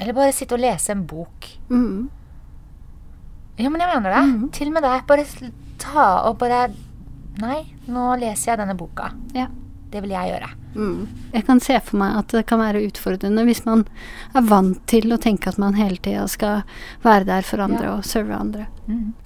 [0.00, 1.44] Eller bare sitte og lese en bok.
[1.68, 2.06] Mm.
[3.60, 4.50] Ja, men jeg mener det.
[4.56, 4.92] Til og med det.
[5.10, 5.26] Bare
[5.82, 6.60] ta og bare
[7.38, 9.12] Nei, nå leser jeg denne boka.
[9.34, 9.46] ja.
[9.90, 10.48] Det vil jeg gjøre.
[10.78, 11.08] Mm.
[11.34, 13.80] Jeg kan se for meg at det kan være utfordrende hvis man
[14.38, 16.60] er vant til å tenke at man hele tida skal
[17.02, 17.94] være der for andre Ja.
[17.96, 18.68] og serve andre.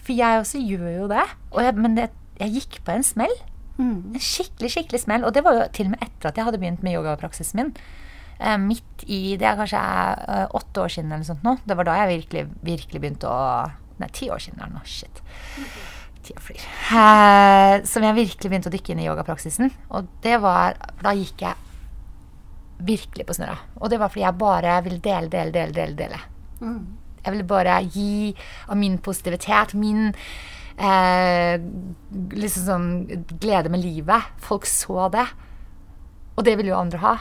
[0.00, 1.26] For jeg også gjør jo det.
[1.52, 2.06] Og jeg, men det,
[2.40, 3.34] jeg gikk på en smell.
[3.76, 4.14] Mm.
[4.14, 5.26] En skikkelig, skikkelig smell.
[5.28, 7.74] Og det var jo til og med etter at jeg hadde begynt med yogapraksisen min.
[8.40, 11.58] Eh, midt i Det er kanskje eh, åtte år siden eller noe sånt nå.
[11.68, 14.88] Det var da jeg virkelig, virkelig begynte å Nei, ti år siden eller noe.
[14.88, 15.20] Shit.
[15.54, 15.92] Shit.
[16.24, 16.64] Tida flyr.
[16.96, 19.72] Eh, som jeg virkelig begynte å dykke inn i yogapraksisen.
[19.92, 21.54] Og det var Da gikk jeg
[22.84, 23.58] virkelig på snørra.
[23.80, 25.94] Og det var fordi jeg bare ville dele, dele, dele, dele.
[25.98, 26.20] dele.
[26.60, 26.80] Mm.
[27.24, 28.34] Jeg ville bare gi
[28.68, 30.10] av min positivitet, min
[30.76, 31.56] eh,
[32.34, 32.88] liksom sånn
[33.40, 34.34] glede med livet.
[34.44, 35.24] Folk så det.
[36.34, 37.14] Og det ville jo andre ha.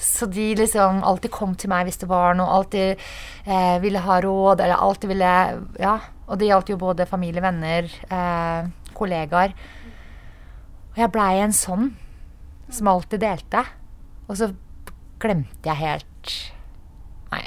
[0.00, 3.00] Så de liksom alltid kom til meg hvis det var noe, alltid
[3.44, 5.34] eh, ville ha råd, eller alltid ville
[5.80, 5.98] Ja.
[6.30, 9.54] Og det gjaldt jo både familie, venner, eh, kollegaer.
[10.92, 11.88] Og jeg blei en sånn
[12.70, 13.64] som alltid delte.
[14.28, 14.52] Og så
[15.20, 16.36] glemte jeg helt
[17.30, 17.46] Nei.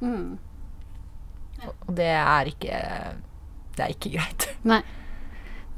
[0.00, 0.38] Mm.
[1.66, 2.78] Og det er ikke
[3.76, 4.48] Det er ikke greit.
[4.64, 4.80] Nei.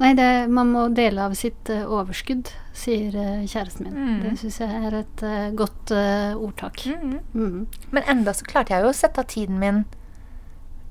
[0.03, 3.95] Nei, det, man må dele av sitt uh, overskudd, sier uh, kjæresten min.
[3.95, 4.17] Mm.
[4.25, 6.83] Det syns jeg er et uh, godt ordtak.
[7.31, 7.61] Mm.
[7.95, 9.85] Men enda så klarte jeg jo å sette av tiden min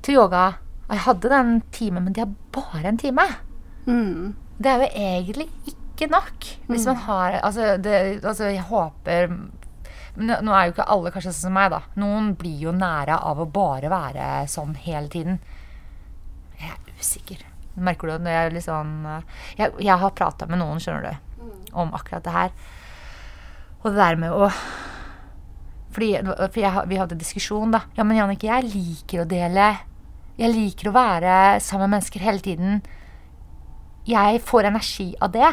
[0.02, 0.46] til yoga.
[0.86, 3.28] Og jeg hadde den timen, men det er bare en time.
[3.84, 4.32] Mm.
[4.62, 6.48] Det er jo egentlig ikke nok.
[6.70, 9.36] Hvis man har Altså, det, altså jeg håper
[10.16, 11.80] nå er jo ikke alle kanskje sånn som meg, da.
[12.00, 15.38] Noen blir jo nære av å bare være sånn hele tiden.
[16.60, 17.46] Jeg er usikker.
[17.74, 21.06] Merker du at jeg er litt sånn eh, Jeg, jeg har prata med noen, skjønner
[21.08, 22.56] du, om akkurat det her.
[23.82, 24.50] Og det der med å
[25.92, 27.82] fordi, for jeg, vi hadde diskusjon, da.
[27.98, 29.66] Ja, men Jannicke, jeg liker å dele.
[30.40, 32.78] Jeg liker å være sammen med mennesker hele tiden.
[34.08, 35.50] Jeg får energi av det,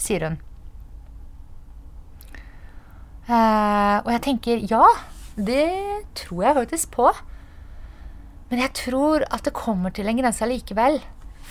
[0.00, 0.38] sier hun.
[3.26, 4.86] Uh, og jeg tenker ja,
[5.34, 5.66] det
[6.18, 7.10] tror jeg faktisk på.
[8.52, 11.00] Men jeg tror at det kommer til en grense allikevel.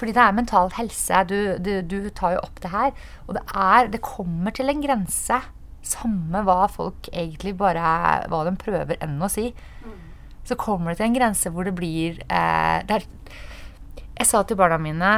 [0.02, 1.24] Fordi det er mental helse.
[1.30, 2.94] Du, du, du tar jo opp det her.
[3.28, 5.38] Og det, er, det kommer til en grense.
[5.86, 7.84] Samme hva folk egentlig bare
[8.30, 9.52] Hva de prøver enn å si.
[10.46, 13.06] Så kommer det til en grense hvor det blir eh, det er,
[14.18, 15.12] Jeg sa til barna mine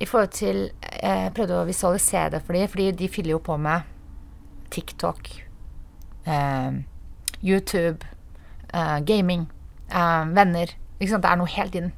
[0.00, 3.40] i forhold til eh, Jeg prøvde å visualisere det for dem, fordi de fyller jo
[3.44, 3.88] på med
[4.70, 5.32] TikTok,
[6.28, 6.76] eh,
[7.40, 8.04] YouTube,
[8.72, 9.48] eh, gaming,
[9.88, 10.76] eh, venner.
[11.00, 11.24] Ikke sant?
[11.24, 11.92] Det er noe helt tiden.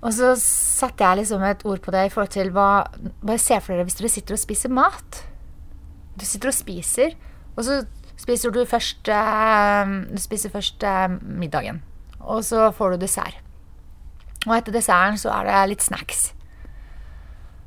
[0.00, 2.86] Og så satte jeg liksom et ord på det i forhold til hva
[3.20, 5.20] Bare se for dere hvis dere sitter og spiser mat.
[6.16, 7.14] Du sitter og spiser,
[7.56, 7.82] og så
[8.20, 11.82] spiser du først eh, Du spiser først eh, middagen.
[12.20, 13.40] Og så får du dessert.
[14.46, 16.30] Og etter desserten så er det litt snacks.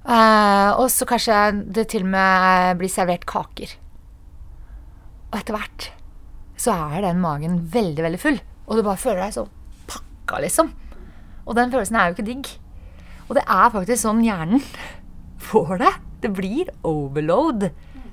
[0.04, 1.39] Eh, og så kanskje
[1.74, 3.78] det til og med blir servert kaker.
[5.32, 5.91] Og etter hvert
[6.63, 8.39] så er den magen veldig, veldig full.
[8.67, 9.46] Og du bare føler deg så
[9.89, 10.69] pakka, liksom.
[11.47, 12.51] Og den følelsen er jo ikke digg.
[13.27, 14.63] Og det er faktisk sånn hjernen
[15.49, 15.93] får det.
[16.23, 17.69] Det blir overload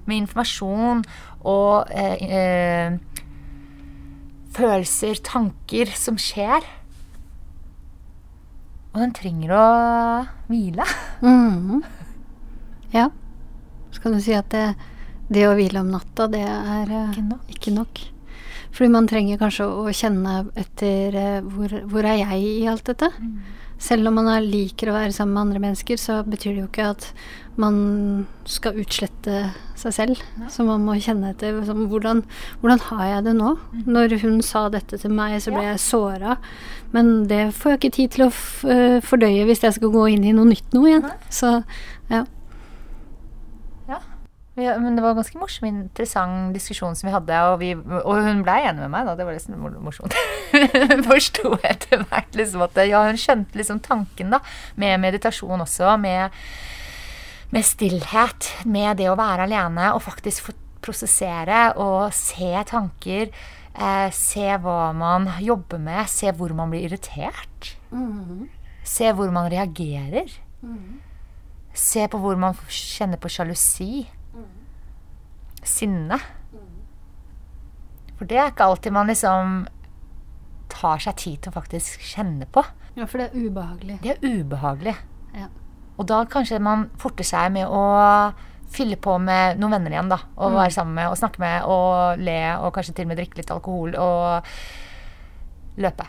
[0.09, 1.05] med informasjon
[1.47, 2.97] og eh, eh,
[4.57, 6.65] følelser, tanker som skjer.
[8.91, 9.65] Og den trenger å
[10.51, 10.87] hvile.
[11.23, 11.83] Mhm.
[12.91, 13.05] Ja.
[13.95, 14.65] Så kan du si at det,
[15.31, 17.45] det å hvile om natta, det er eh, Ikke nok.
[17.55, 18.01] ikke nok.
[18.71, 23.11] Fordi man trenger kanskje å kjenne etter eh, hvor, hvor er jeg i alt dette?
[23.81, 26.69] Selv om man er, liker å være sammen med andre mennesker, så betyr det jo
[26.69, 27.07] ikke at
[27.61, 29.39] man skal utslette
[29.81, 30.21] seg selv.
[30.53, 32.21] Så man må kjenne etter liksom, hvordan,
[32.61, 33.55] hvordan har jeg det nå?
[33.89, 35.73] Når hun sa dette til meg, så ble Ja.
[35.73, 36.37] jeg såra.
[36.93, 38.31] Men det får jeg ikke tid til å
[38.69, 41.09] eh, fordøye hvis jeg skal gå inn i noe nytt nå igjen.
[41.09, 41.17] Nei.
[41.33, 41.55] Så
[42.13, 42.27] ja.
[44.61, 47.39] Ja, men det var en ganske morsom, interessant diskusjon som vi hadde.
[47.51, 49.17] Og, vi, og hun ble enig med meg, da.
[49.19, 50.17] Det var liksom morsomt.
[50.91, 54.41] Hun forsto etter hvert liksom at Ja, hun skjønte liksom tanken, da.
[54.81, 55.95] Med meditasjon også.
[56.03, 56.35] Med,
[57.55, 58.51] med stillhet.
[58.67, 63.31] Med det å være alene og faktisk få prosessere og se tanker.
[63.75, 66.09] Eh, se hva man jobber med.
[66.11, 67.75] Se hvor man blir irritert.
[67.93, 68.49] Mhm.
[68.91, 70.31] Se hvor man reagerer.
[70.65, 70.99] Mhm.
[71.75, 74.09] Se på hvor man kjenner på sjalusi.
[75.67, 76.21] Sinne.
[78.19, 79.63] For det er ikke alltid man liksom
[80.71, 82.63] tar seg tid til å faktisk kjenne på.
[82.99, 83.99] Ja, for det er ubehagelig.
[84.05, 84.95] Det er ubehagelig.
[85.37, 85.49] Ja.
[85.97, 87.83] Og da kanskje man forter seg med å
[88.71, 90.21] fylle på med noen venner igjen, da.
[90.39, 93.41] Og være sammen med og snakke med og le og kanskje til og med drikke
[93.41, 94.53] litt alkohol og
[95.81, 96.07] løpe.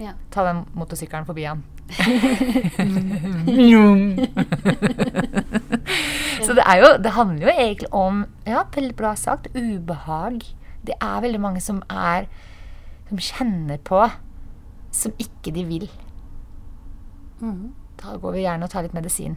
[0.00, 0.14] Ja.
[0.32, 1.64] Ta den motorsykkelen forbi han.
[6.46, 9.46] Så det jo Det handler jo egentlig om Ja, veldig bra sagt.
[9.54, 10.44] Ubehag.
[10.86, 12.26] Det er veldig mange som er
[13.08, 14.08] Som kjenner på
[14.90, 15.84] som ikke de vil.
[17.40, 17.68] Mm.
[18.00, 19.36] Da går vi gjerne og tar litt medisin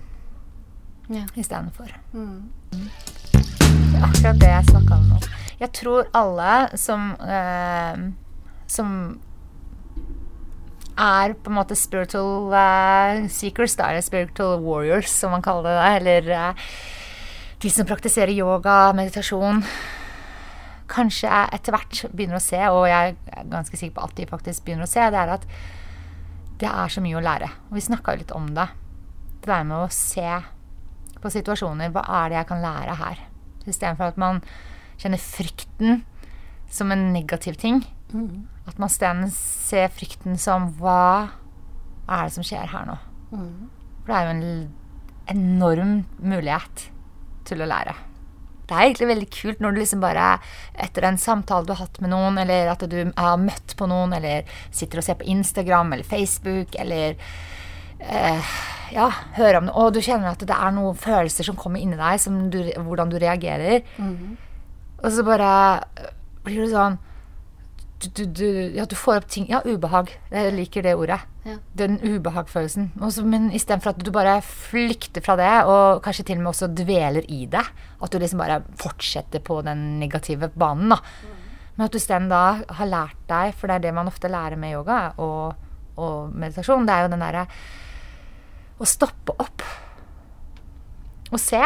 [1.14, 1.26] Ja.
[1.38, 1.92] istedenfor.
[2.14, 2.50] Mm.
[2.72, 5.18] Det er akkurat det jeg snakka om nå.
[5.60, 7.98] Jeg tror alle som eh,
[8.68, 9.20] Som
[11.00, 15.92] er på en måte spiritual uh, seekers, da, eller spiritual warriors, som man kaller det,
[15.98, 16.72] eller uh,
[17.64, 19.64] de som praktiserer yoga, meditasjon
[20.94, 24.66] Kanskje etter hvert begynner å se, og jeg er ganske sikker på at de faktisk
[24.66, 25.48] begynner å se, det er at
[26.62, 27.48] det er så mye å lære.
[27.70, 28.68] Og vi snakka jo litt om det.
[29.42, 30.28] Det der med å se
[31.24, 31.90] på situasjoner.
[31.96, 33.24] Hva er det jeg kan lære her?
[33.64, 34.44] Istedenfor at man
[35.02, 36.04] kjenner frykten
[36.72, 37.82] som en negativ ting.
[38.14, 38.48] Mhm.
[38.68, 41.34] At man isteden ser frykten som hva
[42.08, 42.98] er det som skjer her nå?
[43.34, 43.70] Mm.
[44.04, 44.74] For det er jo en
[45.34, 46.90] enorm mulighet
[47.48, 47.96] til å lære.
[48.64, 50.28] Det er egentlig veldig kult når du liksom bare
[50.80, 54.16] etter en samtale du har hatt med noen, eller at du har møtt på noen,
[54.16, 57.18] eller sitter og ser på Instagram eller Facebook, eller
[58.00, 58.54] eh,
[58.96, 62.00] ja, hører om det, og du kjenner at det er noen følelser som kommer inni
[62.00, 63.84] deg, som du, hvordan du reagerer.
[63.98, 64.38] Mm.
[65.04, 65.52] Og så bare
[66.46, 67.00] blir du sånn
[68.10, 70.12] du, du, Ja, du får opp ting Ja, ubehag.
[70.32, 71.20] Jeg liker det ordet.
[71.46, 71.58] Ja.
[71.76, 72.92] Den ubehagfølelsen.
[73.04, 76.70] Også, men istedenfor at du bare flykter fra det, og kanskje til og med også
[76.72, 77.64] dveler i det,
[78.02, 81.00] at du liksom bare fortsetter på den negative banen, da.
[81.76, 82.44] Men at du isteden da
[82.78, 85.56] har lært deg, for det er det man ofte lærer med yoga og,
[85.98, 87.48] og meditasjon, det er jo den derre
[88.84, 89.66] å stoppe opp
[91.34, 91.62] og se.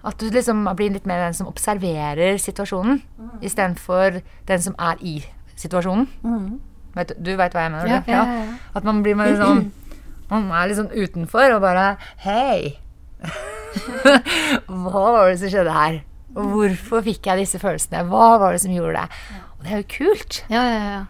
[0.00, 3.02] At du liksom blir litt mer den som observerer situasjonen,
[3.44, 5.18] istedenfor den som er i
[5.60, 6.08] situasjonen.
[6.24, 6.60] Mm.
[6.96, 7.86] Vet, du- veit hva jeg mener?
[7.92, 8.58] Ja, ja, ja.
[8.74, 9.68] At man blir mer sånn
[10.30, 11.84] Man er litt sånn utenfor og bare
[12.24, 12.78] Hei!
[14.66, 16.00] Hva var det som skjedde her?
[16.34, 18.04] Hvorfor fikk jeg disse følelsene?
[18.10, 19.22] Hva var det som gjorde det?
[19.58, 20.38] Og det er jo kult.
[20.50, 21.00] Ja, ja, ja.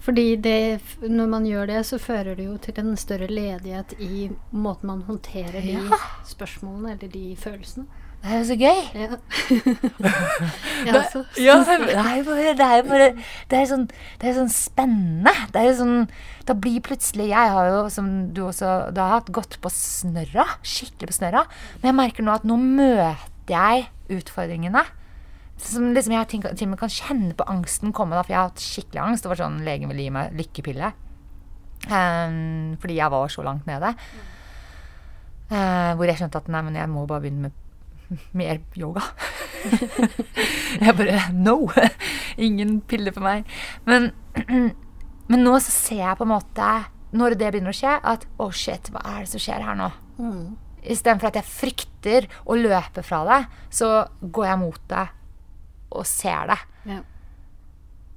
[0.00, 0.56] Fordi det,
[1.04, 5.02] når man gjør det, så fører det jo til en større ledighet i måten man
[5.08, 5.98] håndterer de Ja.
[6.28, 7.84] spørsmålene eller de følelsene.
[8.20, 8.80] Det er jo så gøy.
[9.00, 9.06] Ja.
[10.84, 13.06] det er bare Det er bare
[13.48, 13.86] Det er sånn,
[14.20, 15.32] det er sånn spennende.
[15.54, 15.96] Det er sånn
[16.48, 20.46] Da blir plutselig Jeg har jo, som du også da har hatt, gått på snørra.
[20.60, 21.46] Skikkelig på snørra.
[21.80, 24.84] Men jeg merker nå at nå møter jeg utfordringene.
[25.60, 28.40] Som liksom jeg til til og med kan kjenne på angsten komme, da, for jeg
[28.40, 29.24] har hatt skikkelig angst.
[29.24, 30.92] Det var sånn legen ville gi meg lykkepille.
[31.88, 33.94] Um, fordi jeg var så langt nede.
[35.50, 37.59] Uh, hvor jeg skjønte at nei, men jeg må bare begynne med
[38.36, 39.02] mer yoga.
[40.80, 41.68] jeg bare No!
[42.40, 43.44] Ingen piller for meg.
[43.86, 44.10] Men,
[45.28, 46.70] men nå så ser jeg på en måte,
[47.16, 49.78] når det begynner å skje, at å oh shit, hva er det som skjer her
[49.78, 49.90] nå?
[50.20, 50.42] mm.
[50.80, 53.40] Istedenfor at jeg frykter å løpe fra det,
[53.76, 53.88] så
[54.22, 55.02] går jeg mot det
[55.92, 56.60] og ser det.
[56.88, 57.00] ja.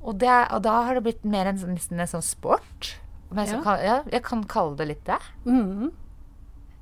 [0.03, 2.89] Og, det, og da har det blitt mer en, sånn- nesten en sånn sport.
[3.31, 3.59] Om jeg, Ja.
[3.63, 5.19] kalle- ja, jeg kan kalle det litt det.
[5.47, 5.91] Mhm.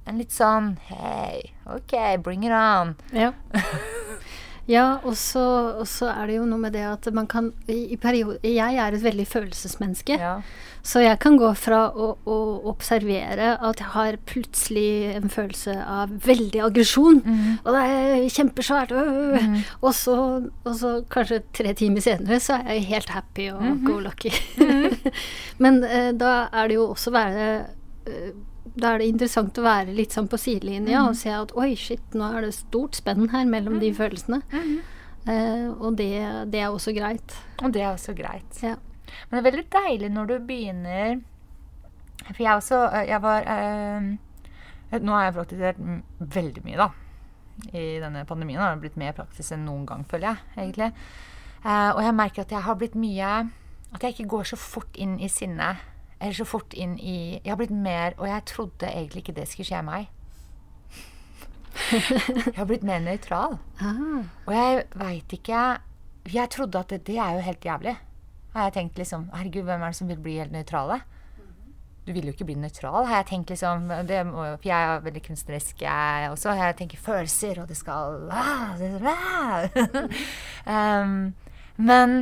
[0.10, 2.96] En litt sånn Hei, OK, bring it on.
[3.14, 3.34] Ja.
[4.70, 5.42] Ja, og så,
[6.08, 9.04] er det jo noe med det at man kan i, i periode, Jeg er et
[9.04, 10.18] veldig følelsesmenneske.
[10.22, 10.36] Ja.
[10.86, 12.38] Så jeg kan gå fra å, å
[12.72, 17.20] observere at jeg har plutselig en følelse av veldig aggresjon.
[17.66, 18.94] Og det er kjempesvært.
[18.96, 20.16] Øh, og, så,
[20.66, 24.34] og så kanskje tre timer senere så er jeg helt happy og go lucky.
[25.64, 27.52] Men eh, da er det jo også være
[28.10, 28.32] eh,
[28.75, 32.03] da er det interessant å være litt sånn på sidelinja og se at oi, shit,
[32.15, 34.41] nå er det stort spenn her mellom de følelsene.
[35.27, 36.12] Eh, og det,
[36.53, 37.36] det er også greit.
[37.62, 38.62] Og det er også greit.
[38.63, 38.77] Ja.
[39.27, 41.17] Men det er veldig deilig når du begynner
[42.29, 42.77] For jeg også
[43.10, 44.05] Jeg var eh,
[45.03, 45.81] Nå har jeg praktisert
[46.19, 46.88] veldig mye, da.
[47.75, 50.38] i denne pandemien har det blitt mer praksis enn noen gang, føler jeg.
[50.63, 50.89] egentlig.
[51.65, 53.34] Eh, og jeg merker at jeg har blitt mye
[53.91, 55.73] At jeg ikke går så fort inn i sinne.
[56.21, 59.47] Eller så fort inn i Jeg har blitt mer Og jeg trodde egentlig ikke det
[59.49, 60.10] skulle skje meg.
[61.91, 63.57] jeg har blitt mer nøytral.
[63.81, 64.21] Aha.
[64.45, 65.63] Og jeg veit ikke
[66.29, 67.95] Jeg trodde at det, det er jo helt jævlig.
[68.53, 71.01] Har jeg tenkt liksom Herregud, hvem er det som vil bli helt nøytrale?
[72.01, 73.91] Du vil jo ikke bli nøytral, har jeg tenkt liksom.
[74.10, 76.55] Det, må, for jeg er veldig kunstnerisk, jeg også.
[76.57, 78.25] Jeg tenker følelser, og det skal
[80.73, 81.13] um,
[81.77, 82.15] Men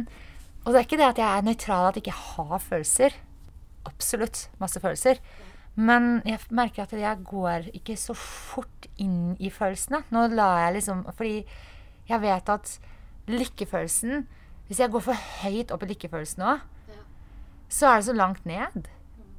[0.66, 3.16] Og det er ikke det at jeg er nøytral, at jeg ikke har følelser.
[3.90, 5.22] Absolutt masse følelser.
[5.80, 10.04] Men jeg merker at jeg går ikke så fort inn i følelsene.
[10.12, 11.46] Nå lar jeg liksom Fordi
[12.10, 12.72] jeg vet at
[13.30, 14.26] lykkefølelsen
[14.68, 16.58] Hvis jeg går for høyt opp i lykkefølelsen nå,
[17.70, 18.90] så er det så langt ned.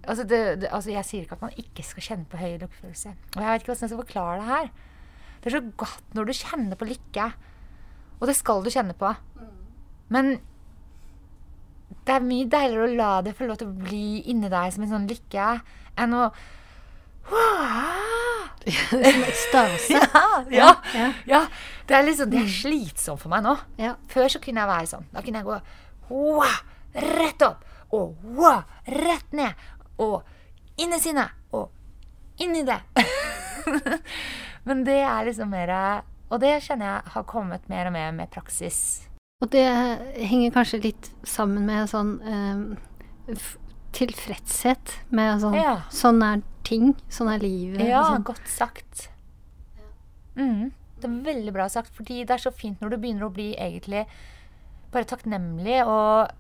[0.06, 3.14] Altså, det, det, altså Jeg sier ikke at man ikke skal kjenne på høy lykkefølelse.
[3.36, 4.70] Og jeg vet ikke hvordan jeg skal forklare det her.
[5.40, 7.26] Det er så godt når du kjenner på lykke.
[8.20, 9.12] Og det skal du kjenne på.
[10.10, 10.38] Men
[12.06, 14.84] det er mye deiligere å la det få lov til å bli inni deg som
[14.86, 15.50] en sånn lykke,
[16.00, 16.30] enn å
[18.90, 19.92] Som ekstase.
[19.98, 21.12] ja, ja, Ja.
[21.26, 21.42] ja.
[21.86, 23.54] Det er liksom, det er slitsomt for meg nå.
[23.80, 23.94] Ja.
[24.10, 25.06] Før så kunne jeg være sånn.
[25.14, 25.56] Da kunne jeg gå
[26.10, 26.58] wow,
[26.94, 27.64] rett opp
[27.96, 29.58] og wow, rett ned.
[30.02, 30.20] Og
[30.80, 31.70] inn i sinnet og
[32.42, 32.78] inn i det.
[34.68, 35.70] Men det er liksom mer
[36.30, 39.09] Og det kjenner jeg har kommet mer og mer med praksis.
[39.40, 39.64] Og det
[40.20, 43.37] henger kanskje litt sammen med sånn eh,
[43.96, 45.79] tilfredshet med sånn Ja.
[45.92, 46.92] Sånn er ting.
[47.09, 47.87] Sånn er livet.
[47.88, 48.26] Ja, sånn.
[48.26, 49.09] godt sagt.
[50.37, 53.35] Mm, det er veldig bra sagt, fordi det er så fint når du begynner å
[53.35, 54.05] bli egentlig
[54.92, 56.31] bare takknemlig og,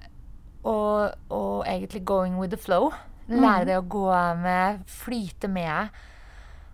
[0.66, 2.90] og, og egentlig going with the flow.
[3.30, 4.06] Lære deg å gå
[4.42, 5.90] med, flyte med.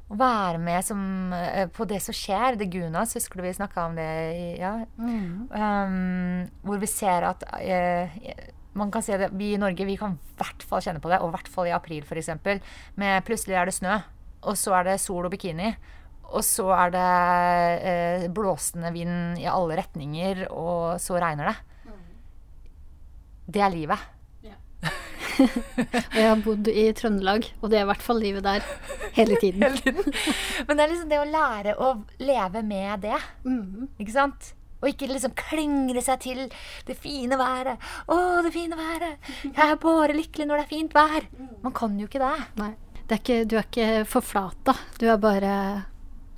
[0.07, 1.01] Og være med som,
[1.35, 2.57] eh, på det som skjer.
[2.59, 4.59] Det Gunas, husker du vi snakka om det?
[4.61, 4.85] Ja.
[4.99, 5.49] Mm.
[5.51, 8.21] Um, hvor vi ser at uh,
[8.79, 11.19] man kan se det, Vi i Norge vi kan i hvert fall kjenne på det,
[11.19, 12.31] og i hvert fall i april f.eks.
[12.95, 13.99] Med plutselig er det snø,
[14.47, 15.75] og så er det sol og bikini.
[16.27, 17.11] Og så er det
[17.83, 21.57] uh, blåsende vind i alle retninger, og så regner det.
[23.47, 23.99] Det er livet.
[26.12, 28.64] Og jeg har bodd i Trøndelag, og det er i hvert fall livet der
[29.16, 29.62] hele tiden.
[29.62, 30.12] Hele tiden.
[30.68, 31.90] Men det er liksom det å lære å
[32.22, 33.18] leve med det.
[33.44, 33.88] Mm.
[34.01, 34.53] Ikke sant?
[34.83, 36.42] Og ikke liksom klingre seg til
[36.87, 37.79] det fine været.
[38.07, 39.16] 'Å, det fine været!
[39.46, 41.29] Jeg er bare lykkelig når det er fint vær.'
[41.64, 42.35] Man kan jo ikke det.
[42.61, 42.75] Nei.
[43.07, 44.75] Det er ikke, du er ikke forflata.
[45.01, 45.53] Du er bare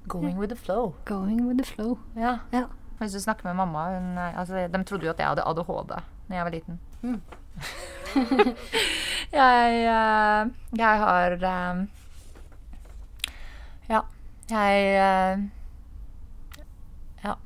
[0.09, 0.95] Going with the flow.
[1.05, 1.99] going with the flow.
[2.17, 2.39] Ja.
[2.53, 2.67] Ja.
[2.99, 5.89] Hvis du snakker med mamma hun, er- altså, De trodde jo at jeg hadde ADHD
[5.91, 6.79] da jeg var liten.
[7.03, 7.21] Mm.
[9.33, 11.83] jeg, eh, jeg har eh,
[13.89, 14.03] Ja.
[14.49, 15.45] Jeg eh,
[17.25, 17.37] Ja.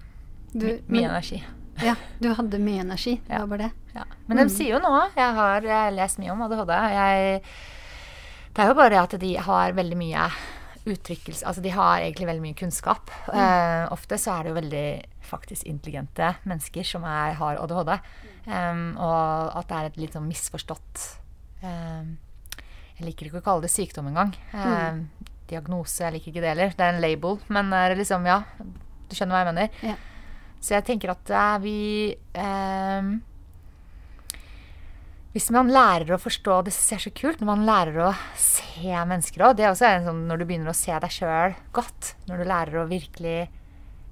[0.52, 1.42] Du, my- mye men, energi.
[1.88, 3.18] ja, du hadde mye energi.
[3.26, 3.70] Det var bare det.
[3.96, 4.04] Ja.
[4.26, 6.72] Men de sier jo nå Jeg har lest mye om ADHD.
[6.94, 7.42] Jeg,
[8.52, 10.26] det er jo bare at de har veldig mye
[10.82, 13.10] uttrykkelse Altså de har egentlig veldig mye kunnskap.
[13.30, 14.86] Eh, ofte så er det jo veldig
[15.32, 17.92] faktisk intelligente mennesker som er, har ADHD.
[18.46, 21.02] Em, og at det er et litt sånn misforstått
[21.62, 22.16] um,
[22.98, 24.32] Jeg liker ikke å kalle det sykdom engang.
[24.50, 25.04] Um,
[25.50, 26.72] Diagnose, jeg liker ikke det heller.
[26.74, 27.38] Det er en label.
[27.52, 29.78] Men det er liksom, ja, du skjønner hva jeg mener.
[29.86, 29.94] Ja.
[30.62, 31.78] Så jeg tenker at uh, vi
[35.32, 38.12] Hvis man lærer å forstå Det ser jeg er så kult når man lærer å
[38.38, 39.56] se mennesker òg.
[39.58, 42.14] Det er også en sånn når du begynner å se deg sjøl godt.
[42.26, 43.40] Når du lærer å virkelig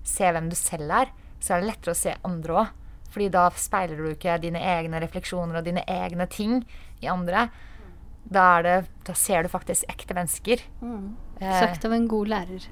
[0.07, 1.11] se hvem du selv er,
[1.43, 2.77] så er det lettere å se andre òg.
[3.11, 6.61] Fordi da speiler du ikke dine egne refleksjoner og dine egne ting
[7.03, 7.49] i andre.
[8.31, 8.75] Da, er det,
[9.09, 10.61] da ser du faktisk ekte mennesker.
[11.40, 12.66] Eh, Sagt av en god lærer.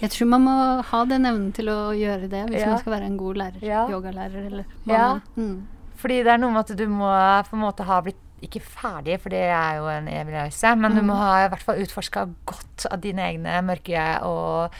[0.00, 0.54] Jeg tror man må
[0.88, 2.70] ha den evnen til å gjøre det hvis Ja.
[2.72, 3.62] man skal være en god lærer.
[3.62, 3.84] Ja.
[3.88, 5.20] Yogalærer eller hva Ja.
[5.36, 5.66] mm.
[5.96, 7.06] Fordi det er noe med at du må
[7.48, 10.94] på en måte ha blitt ikke ferdig, for det er jo en evig reise, men
[10.96, 14.74] du må ha i hvert fall utforska godt av dine egne mørke og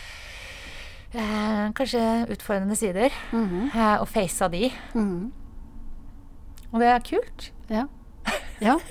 [1.15, 3.11] eh, kanskje utfordrende sider.
[3.33, 3.71] Mhm.
[3.75, 4.71] Eh, og facea de.
[4.95, 5.33] Mhm.
[6.73, 7.53] Og det er kult.
[7.71, 7.85] Ja.
[8.61, 8.79] ja.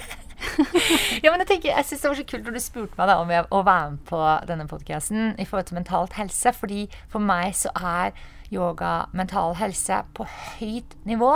[1.24, 3.16] Ja, men Jeg tenker, jeg synes det var så kult når du spurte meg da
[3.22, 6.52] om jeg, å være med på denne podkasten i forhold til mentalt helse.
[6.54, 8.12] Fordi for meg så er
[8.54, 11.32] yoga mental helse på høyt nivå.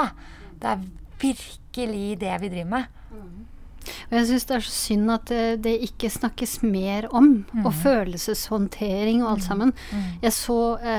[0.60, 0.84] Det er
[1.22, 2.84] virkelig det vi driver med.
[4.10, 7.46] Og jeg syns det er så synd at det, det ikke snakkes mer om.
[7.64, 9.74] Og følelseshåndtering og alt sammen.
[10.22, 10.58] Jeg så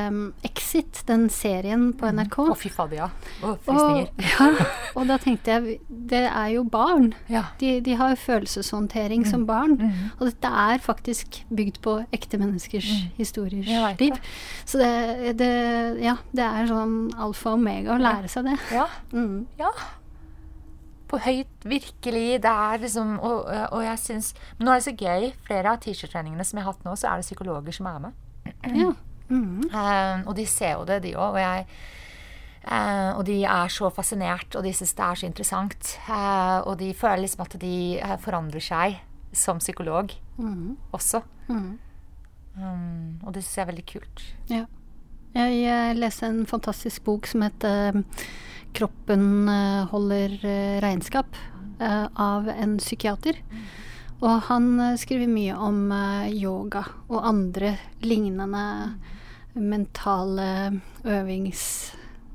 [0.08, 2.38] um, Exit, den serien på NRK.
[2.52, 3.08] Å, fy fader, ja.
[3.42, 4.08] Å, frysninger.
[4.08, 4.68] Og, ja,
[4.98, 7.12] og da tenkte jeg Det er jo barn.
[7.32, 7.44] Ja.
[7.60, 9.76] De, de har jo følelseshåndtering som barn.
[9.78, 10.10] Mhm.
[10.18, 13.96] Og dette er faktisk bygd på ekte menneskers historiers Mm.
[13.98, 14.12] Liv.
[14.14, 14.20] det.
[14.68, 15.48] Så det, det
[16.02, 18.56] Ja, det er sånn alfa og omega å lære seg det.
[18.72, 18.86] Ja.
[19.12, 19.46] Mm.
[19.58, 19.70] Ja.
[21.08, 22.42] På høyt, virkelig.
[22.44, 25.28] Det er liksom Og, og jeg syns Men nå er det så gøy.
[25.46, 28.12] Flere av teacher-treningene som jeg har hatt nå, så er det psykologer som er med.
[28.74, 28.90] Ja.
[29.28, 29.62] Mm.
[29.68, 31.34] Eh, og de ser jo det, de òg.
[31.36, 31.66] Og, jeg,
[32.64, 35.90] eh, og de er så fascinert, og de syns det er så interessant.
[36.08, 38.98] Uh, og de føler liksom at de eh, forandrer seg
[39.32, 40.76] som psykolog Mm.
[40.92, 41.20] også.
[41.48, 41.78] Mm.
[42.58, 44.22] Um, og det syns jeg er veldig kult.
[44.50, 44.64] Ja.
[45.34, 48.00] Jeg, jeg leste en fantastisk bok som heter
[48.72, 51.36] 'Kroppen eh, holder eh, regnskap'
[51.80, 53.40] eh, av en psykiater.
[54.20, 55.92] Og han skriver mye om
[56.34, 58.64] yoga og andre lignende
[59.54, 60.48] mentale
[61.04, 61.62] øvings...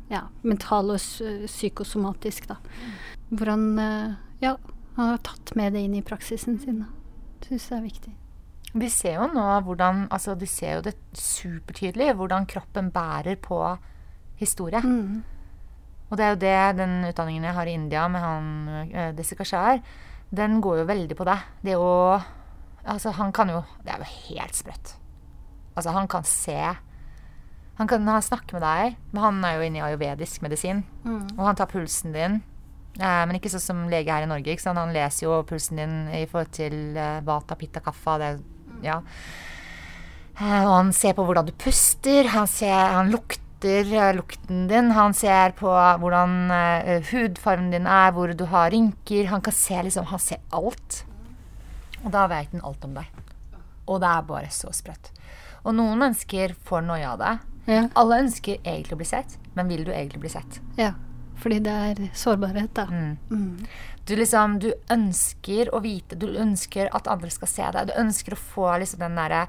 [0.07, 0.99] Ja, mental og
[1.47, 2.55] psykosomatisk, da.
[3.31, 3.65] Hvor han
[4.39, 4.53] ja,
[4.95, 6.83] har tatt med det inn i praksisen sin.
[7.43, 8.13] Syns det er viktig.
[8.73, 13.59] Vi ser jo nå hvordan Altså, du ser jo det supertydelig, hvordan kroppen bærer på
[14.39, 14.81] historie.
[14.83, 15.23] Mm.
[16.13, 18.49] Og det er jo det den utdanningen jeg har i India med han
[18.93, 19.33] uh, Desi
[20.33, 21.39] den går jo veldig på det.
[21.65, 22.21] Det å
[22.83, 24.95] Altså, han kan jo Det er jo helt sprøtt.
[25.75, 26.57] Altså, han kan se
[27.77, 30.83] Han kan han snakke med deg, men han er jo inne i ayurvedisk medisin.
[31.03, 31.39] Mm.
[31.39, 32.35] Og han tar pulsen din.
[32.99, 34.53] Eh, men ikke sånn som lege her i Norge.
[34.53, 34.77] Ikke sant?
[34.77, 38.19] Han leser jo pulsen din i forhold til eh, vata, pitta, kaffa.
[38.21, 38.29] Det,
[38.85, 38.99] ja.
[40.37, 42.29] Eh, og han ser på hvordan du puster.
[42.35, 44.91] Han, ser, han lukter eh, lukten din.
[44.91, 49.29] Han ser på hvordan eh, hudfargen din er, hvor du har rynker.
[49.31, 51.03] Han kan se liksom, han ser alt.
[52.03, 53.23] Og da vet han alt om deg.
[53.87, 55.11] Og det er bare så sprøtt.
[55.63, 57.33] Og noen mennesker får noia av det.
[57.71, 57.87] Ja.
[57.95, 60.61] Alle ønsker egentlig å bli sett, men vil du egentlig bli sett?
[60.79, 60.93] ja.
[61.43, 62.85] Fordi det er sårbarhet, da.
[62.87, 63.17] Mm.
[63.29, 63.65] Mm.
[64.07, 67.89] Du liksom, du ønsker å vite, du ønsker at andre skal se deg.
[67.89, 69.41] Du ønsker å få liksom den derre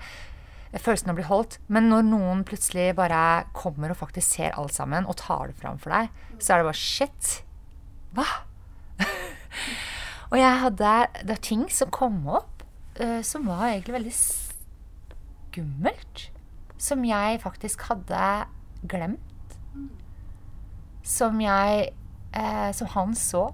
[0.82, 1.58] følelsen av å bli holdt.
[1.72, 5.78] Men når noen plutselig bare kommer og faktisk ser alt sammen, og tar det fram
[5.82, 7.30] for deg, så er det bare shit.
[8.14, 8.26] Hva?
[10.30, 10.90] og jeg hadde
[11.26, 12.62] Det er ting som kom opp
[13.00, 14.14] uh, som var egentlig veldig
[15.54, 16.28] skummelt.
[16.78, 18.24] Som jeg faktisk hadde
[18.90, 19.58] glemt.
[21.04, 21.90] Som jeg
[22.36, 23.48] uh, Som han så.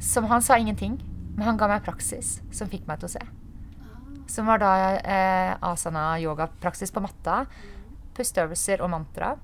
[0.00, 0.98] Som han sa ingenting,
[1.36, 3.22] men han ga meg praksis som fikk meg til å se.
[4.34, 7.44] Som var da eh, asana yoga-praksis på matta.
[8.16, 9.34] Pusteøvelser og mantra.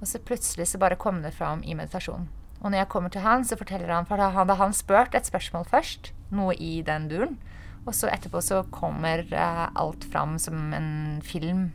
[0.00, 2.26] Og så plutselig så bare kom det fram i meditasjon.
[2.60, 5.28] Og når jeg kommer til han, så forteller han For da hadde han spurt et
[5.28, 7.38] spørsmål først, noe i den duren.
[7.84, 11.70] Og så etterpå så kommer eh, alt fram som en film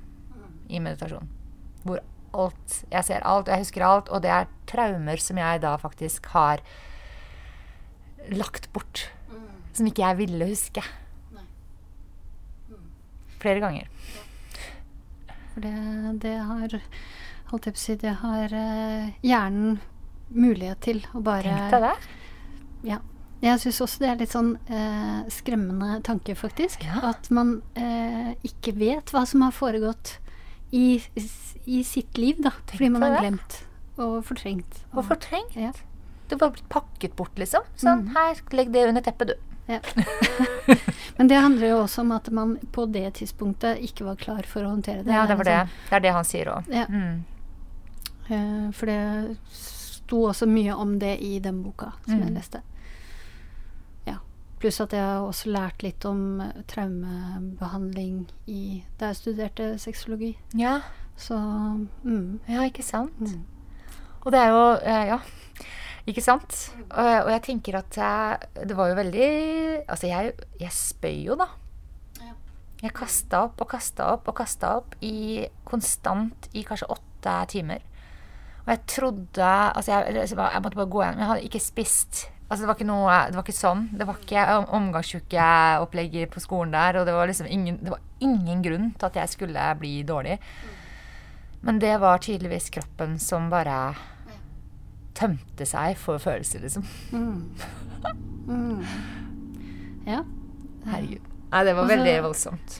[0.69, 1.29] i meditasjon.
[1.85, 2.01] Hvor
[2.37, 4.09] alt Jeg ser alt, og jeg husker alt.
[4.13, 6.61] Og det er traumer som jeg da faktisk har
[8.29, 9.07] lagt bort.
[9.73, 10.85] Som ikke jeg ville huske.
[13.39, 13.87] Flere ganger.
[15.53, 15.73] For det,
[16.25, 16.75] det har
[17.49, 19.79] Holdt jeg på å si Det har eh, hjernen
[20.29, 21.93] mulighet til å bare Tenk deg det.
[22.91, 22.99] Ja.
[23.41, 26.83] Jeg syns også det er litt sånn eh, skremmende tanke, faktisk.
[26.85, 26.99] Ja.
[27.13, 30.17] At man eh, ikke vet hva som har foregått
[30.75, 30.99] i,
[31.65, 32.51] i sitt liv, da.
[32.69, 33.61] fordi man har glemt
[33.99, 34.83] og fortrengt.
[34.93, 35.55] Og fortrengt.
[35.57, 35.71] Ja.
[36.29, 37.65] Det var blitt pakket bort, liksom.
[37.79, 38.13] Sånn, Mm.
[38.15, 39.48] her, legg det under teppet, du.
[39.69, 39.79] Ja.
[41.19, 44.63] Men det handler jo også om at man på det tidspunktet ikke var klar for
[44.65, 45.13] å håndtere det.
[45.13, 45.57] Ja, det var det.
[45.59, 46.69] sånn- Det er det han sier òg.
[46.73, 46.85] Ja.
[46.89, 47.23] Mm.
[48.29, 52.35] Eh, for det sto også mye om det i den boka som jeg Mm.
[52.39, 52.61] leste.
[54.07, 54.15] Ja.
[54.59, 60.37] Pluss at jeg har også lært litt om eh, traumebehandling i, da jeg studerte sexologi.
[60.55, 60.79] Ja.
[61.17, 61.35] Så
[62.03, 63.19] mm, ja, ikke sant?
[63.19, 63.43] Mm.
[64.25, 65.19] Og det er jo eh, Ja,
[66.11, 66.55] ikke sant?
[66.89, 69.27] Og, og jeg tenker at jeg, det var jo veldig
[69.89, 71.47] Altså, jeg, jeg spøy jo, da.
[72.79, 77.81] Jeg kasta opp og kasta opp og kasta opp i konstant i kanskje åtte timer.
[78.63, 81.19] Og jeg trodde Altså, jeg, jeg, jeg måtte bare gå igjen.
[81.19, 82.21] Jeg hadde ikke spist.
[82.49, 83.81] Altså, det var ikke noe Det var ikke sånn.
[83.99, 87.99] Det var ikke om- omgangsukeopplegg på skolen der, og det var liksom ingen Det var
[88.21, 90.39] ingen grunn til at jeg skulle bli dårlig.
[91.61, 93.93] Men det var tydeligvis kroppen som bare
[95.19, 96.85] tømte seg for følelser, liksom.
[97.11, 97.41] mm.
[98.49, 98.83] Mm.
[100.07, 100.21] Ja.
[100.87, 101.25] Herregud.
[101.49, 102.77] Nei, det var også, veldig voldsomt.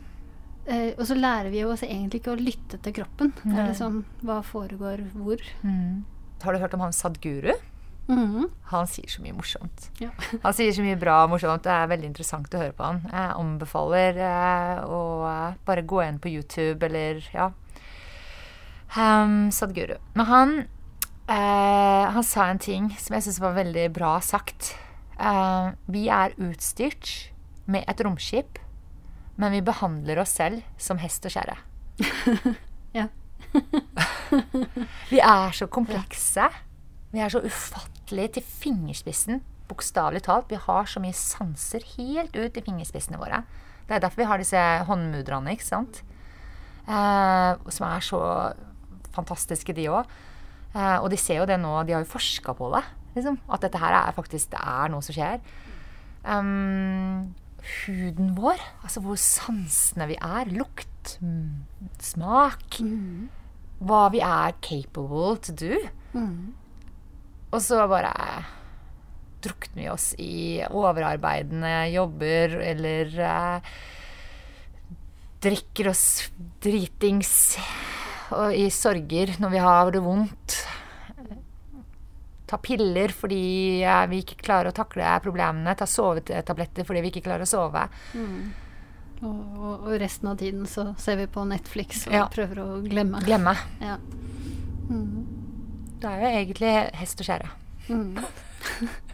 [0.69, 3.33] Eh, og så lærer vi jo oss egentlig ikke å lytte til kroppen.
[3.41, 5.41] Det er liksom hva foregår hvor.
[5.65, 6.05] Mm.
[6.43, 7.53] Har du hørt om han Sadguru?
[8.09, 8.47] Mhm.
[8.71, 9.89] Han sier så mye morsomt.
[10.01, 10.09] Ja.
[10.45, 11.61] Han sier så mye bra og morsomt.
[11.65, 13.03] Det er veldig interessant å høre på han.
[13.05, 17.51] Jeg anbefaler eh, å eh, bare gå inn på YouTube eller ja.
[18.97, 19.99] Um, Sadguru.
[20.17, 20.55] Men han,
[21.29, 24.73] eh, han sa en ting som jeg syns var veldig bra sagt.
[25.19, 27.29] Uh, vi er utstyrt
[27.69, 28.59] med et romskip,
[29.39, 31.59] men vi behandler oss selv som hest og kjerre.
[32.89, 33.03] Ja.
[35.11, 36.47] Vi er så komplekse.
[37.13, 39.43] Vi er så ufattelig til fingerspissen.
[39.69, 40.49] Bokstavelig talt.
[40.49, 43.43] Vi har så mye sanser helt ut i fingerspissene våre.
[43.85, 46.01] Det er derfor vi har disse håndmudrene, ikke sant?
[46.89, 48.23] Uh, som er så
[49.13, 50.09] fantastiske, de òg.
[50.75, 52.83] Eh, og de ser jo det nå, de har jo forska på det.
[53.15, 55.41] Liksom, at dette her er faktisk det er noe som skjer.
[56.23, 57.31] Um,
[57.85, 60.51] huden vår, altså hvor sansene vi er.
[60.53, 61.65] Lukt, mm,
[62.03, 62.79] smak.
[63.79, 65.75] Hva vi er capable to do.
[67.49, 68.13] Og så bare
[69.41, 73.69] drukner vi oss i overarbeidende jobber eller eh,
[75.39, 76.03] drikker oss
[76.59, 77.31] dritings
[78.35, 80.57] og i sorger når vi har det vondt.
[82.49, 83.39] Ta piller fordi
[84.09, 85.75] vi ikke klarer å takle problemene.
[85.77, 87.83] Ta sovetabletter fordi vi ikke klarer å sove.
[89.19, 92.25] Og, og, og resten av tiden så ser vi på Netflix og Ja.
[92.31, 93.21] prøver å glemme.
[93.27, 93.53] Glemme.
[93.83, 93.97] Ja.
[95.99, 97.49] Det er jo egentlig hest og kjerre.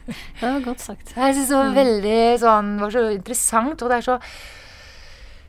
[0.06, 1.16] Det var godt sagt.
[1.18, 4.18] Jeg syns det var veldig sånn var så interessant, og det er så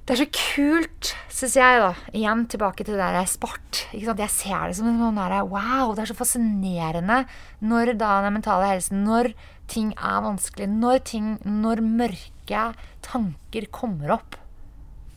[0.06, 1.88] det er så kult, syns jeg, da.
[2.14, 3.80] Igjen tilbake til det der sport.
[3.90, 7.24] Jeg ser det som noen der, Wow, det er så fascinerende
[7.58, 9.32] når da den mentale helsen Når
[9.66, 12.62] ting er vanskelig, når ting Når mørke
[13.02, 14.38] tanker kommer opp.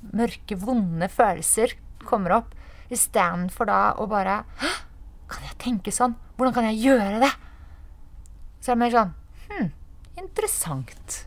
[0.10, 1.78] Mørke, vonde følelser
[2.10, 2.58] kommer opp.
[2.90, 4.42] Istedenfor da å bare!
[5.30, 6.18] Kan jeg tenke sånn?
[6.34, 7.36] Hvordan kan jeg gjøre det?
[8.58, 9.18] Så er det mer sånn
[9.50, 9.70] Hm,
[10.18, 11.26] interessant.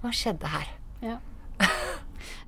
[0.00, 0.78] Hva skjedde her?
[1.04, 1.20] Ja.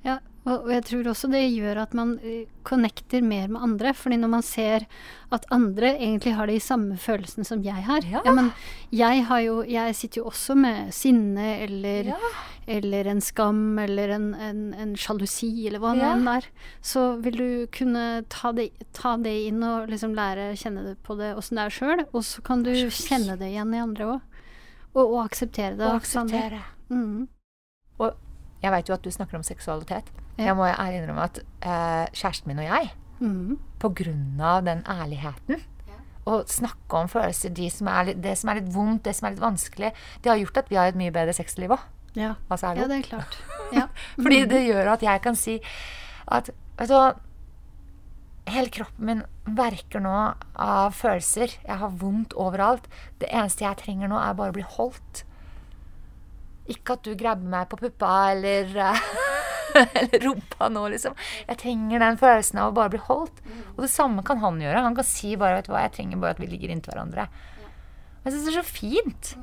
[0.03, 3.93] Ja og, jeg tror også det gjør at man eh, connecter mer med andre.
[3.95, 4.83] fordi når man ser
[5.31, 8.19] at andre egentlig har de samme følelsene som jeg har Ja.
[8.27, 8.51] men
[8.91, 12.17] jeg, har jo, jeg sitter jo også med sinne eller, Ja.
[12.67, 16.11] eller en skam eller en, en, en sjalusi eller hva det Ja.
[16.17, 16.43] enn er.
[16.81, 20.97] Så vil du kunne ta det, ta det inn og liksom lære å kjenne det
[21.07, 22.05] på det åssen det er sjøl.
[22.11, 24.21] Og så kan du kjenne det igjen i andre òg.
[24.93, 25.87] Og, og akseptere det.
[25.87, 26.59] Og akseptere.
[26.91, 27.29] Mm.
[27.99, 28.11] Og
[28.63, 30.09] jeg veit jo at du snakker om seksualitet.
[30.37, 30.47] Ja.
[30.49, 32.91] Jeg må ærlig innrømme at eh, kjæresten min og jeg,
[33.23, 33.57] Mm.
[33.79, 35.61] på grunn av den ærligheten
[36.25, 39.33] Å snakke om følelser, de som litt, det som er litt vondt, det som er
[39.35, 39.91] litt vanskelig,
[40.23, 41.83] det har gjort at vi har et mye bedre sexliv òg.
[42.15, 42.33] Ja.
[42.49, 42.89] Altså, ja, det?
[42.89, 43.37] det er klart.
[43.73, 43.87] Ja.
[44.15, 45.59] Fordi det gjør at jeg kan si
[46.31, 47.13] at Vet du hva
[48.47, 49.21] Hele kroppen min
[49.55, 50.13] verker nå
[50.59, 51.53] av følelser.
[51.63, 52.89] Jeg har vondt overalt.
[53.21, 55.23] Det eneste jeg trenger nå, er bare å bli holdt.
[56.71, 58.69] Ikke at du grabber meg på puppa eller,
[59.99, 61.17] eller rumpa nå, liksom.
[61.49, 63.43] Jeg trenger den følelsen av å bare bli holdt.
[63.75, 64.85] Og det samme kan han gjøre.
[64.85, 67.27] Han kan si bare vet du hva, jeg trenger bare at vi ligger inntil hverandre.
[68.23, 69.33] Men jeg syns det er så fint.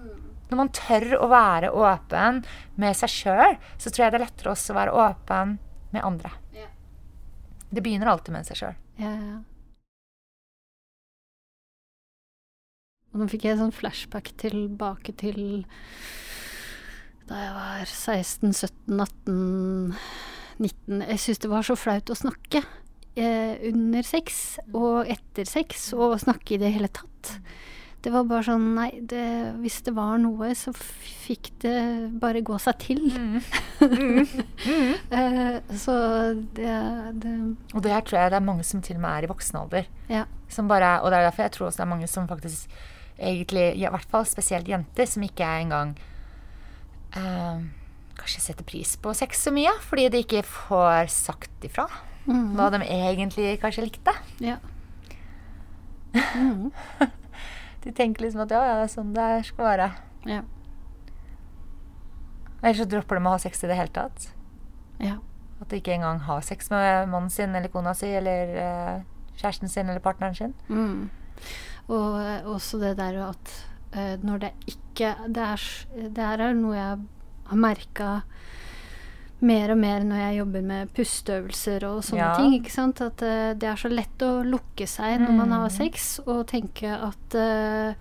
[0.51, 2.41] Når man tør å være åpen
[2.81, 5.59] med seg sjøl, så tror jeg det er lettere også å være åpen
[5.93, 6.33] med andre.
[7.71, 8.79] Det begynner alltid med seg sjøl.
[8.99, 9.39] Ja, ja.
[13.11, 15.65] Og nå fikk jeg sånn flashback tilbake til
[17.31, 19.95] da jeg var 16, 17, 18,
[20.59, 21.03] 19.
[21.07, 22.63] Jeg syntes det var så flaut å snakke
[23.15, 27.37] eh, under sex og etter sex, og snakke i det hele tatt.
[28.01, 29.23] Det var bare sånn Nei, det,
[29.61, 31.77] hvis det var noe, så fikk det
[32.21, 33.03] bare gå seg til.
[35.21, 35.97] eh, så
[36.57, 36.77] det,
[37.21, 37.35] det
[37.77, 39.61] Og det her tror jeg det er mange som til og med er i voksen
[39.61, 39.91] alder.
[40.11, 40.25] Ja.
[40.51, 42.81] Som bare, og det er derfor jeg tror også det er mange som faktisk
[43.21, 45.93] egentlig, i hvert fall spesielt jenter, som ikke er engang
[47.17, 47.63] eh,
[48.21, 51.89] kanskje setter pris på sex så mye, fordi de ikke får sagt ifra
[52.31, 54.13] hva de egentlig kanskje likte.
[54.45, 54.59] Ja.
[57.81, 59.87] De tenker liksom at ja, ja, det er sånn det skal være.
[60.29, 60.43] Ja.
[62.61, 64.31] Eller så dropper de å ha sex i det hele tatt.
[65.01, 65.17] ja.
[65.61, 69.03] At de ikke engang har sex med mannen sin eller kona si eller eh,
[69.37, 70.55] kjæresten sin eller partneren sin.
[70.73, 71.11] Mm.
[71.93, 73.53] Og eh, også det der at
[73.93, 75.63] eh, når det ikke Det er,
[76.11, 76.99] det her er noe jeg
[77.51, 78.23] har merka
[79.41, 82.35] mer og mer når jeg jobber med pusteøvelser og sånne Ja.
[82.37, 82.53] ting.
[82.59, 83.01] ikke sant?
[83.01, 85.77] At uh, det er så lett å lukke seg når man har Mm.
[85.79, 87.95] sex og tenke at uh,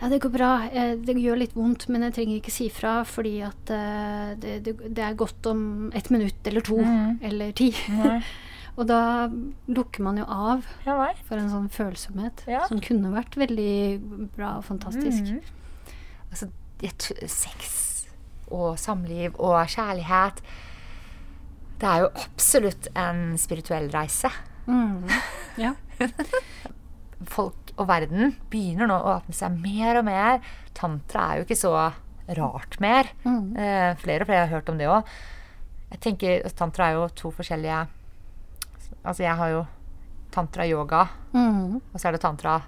[0.00, 3.02] ja, det går bra, eh, det gjør litt vondt, men jeg trenger ikke si fra
[3.04, 7.18] fordi at uh, det, det, det er godt om et minutt eller to Mm.
[7.20, 7.74] eller ti.
[8.78, 9.26] Og da
[9.66, 10.94] lukker man jo av Ja,
[11.26, 12.64] for en sånn følsomhet Ja.
[12.70, 15.32] som kunne vært veldig bra og fantastisk.
[15.32, 15.42] Mhm.
[16.30, 16.50] Altså,
[16.80, 18.06] jeg sex
[18.50, 20.42] og samliv og kjærlighet
[21.78, 24.30] Det er jo absolutt en spirituell reise.
[24.66, 25.08] Mm.
[25.58, 25.74] Ja.
[27.24, 30.40] Folk og verden begynner nå å åpne seg mer og mer.
[30.74, 31.72] Tantra er jo ikke så
[32.36, 33.08] rart mer.
[33.24, 33.56] Mm.
[33.56, 35.06] Eh, flere og flere har hørt om det òg.
[35.92, 37.86] Jeg tenker Tantra er jo to forskjellige
[39.08, 39.62] Altså, jeg har jo
[40.34, 41.78] tantra-yoga, mm.
[41.80, 42.58] og så er det tantra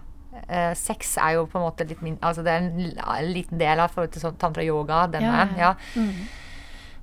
[0.48, 3.60] eh, Sex er jo på en måte litt min, altså det er en, en liten
[3.60, 5.04] del av forhold til sånn tantra-yoga.
[5.12, 5.74] Den Ja, veien, ja.
[5.94, 6.30] Mhm.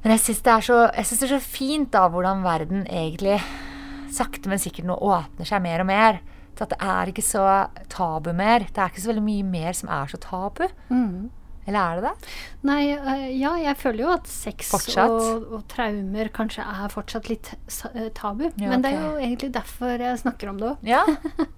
[0.03, 0.53] Men jeg syns det,
[0.93, 3.39] det er så fint da hvordan verden egentlig
[4.13, 6.19] sakte, men sikkert nå åpner seg mer og mer.
[6.57, 7.45] Til at det er ikke så
[7.91, 8.65] tabu mer.
[8.65, 10.63] Det er ikke så veldig mye mer som er så tabu.
[10.89, 11.29] Mhm.
[11.67, 12.33] Eller er det det?
[12.67, 14.69] Nei, eh, ja, jeg føler jo at sex
[15.03, 17.49] og, og traumer kanskje er fortsatt litt
[17.91, 18.45] eh, tabu.
[18.55, 20.85] Ja, Men det er jo egentlig derfor jeg snakker om det òg.
[20.87, 21.01] Ja,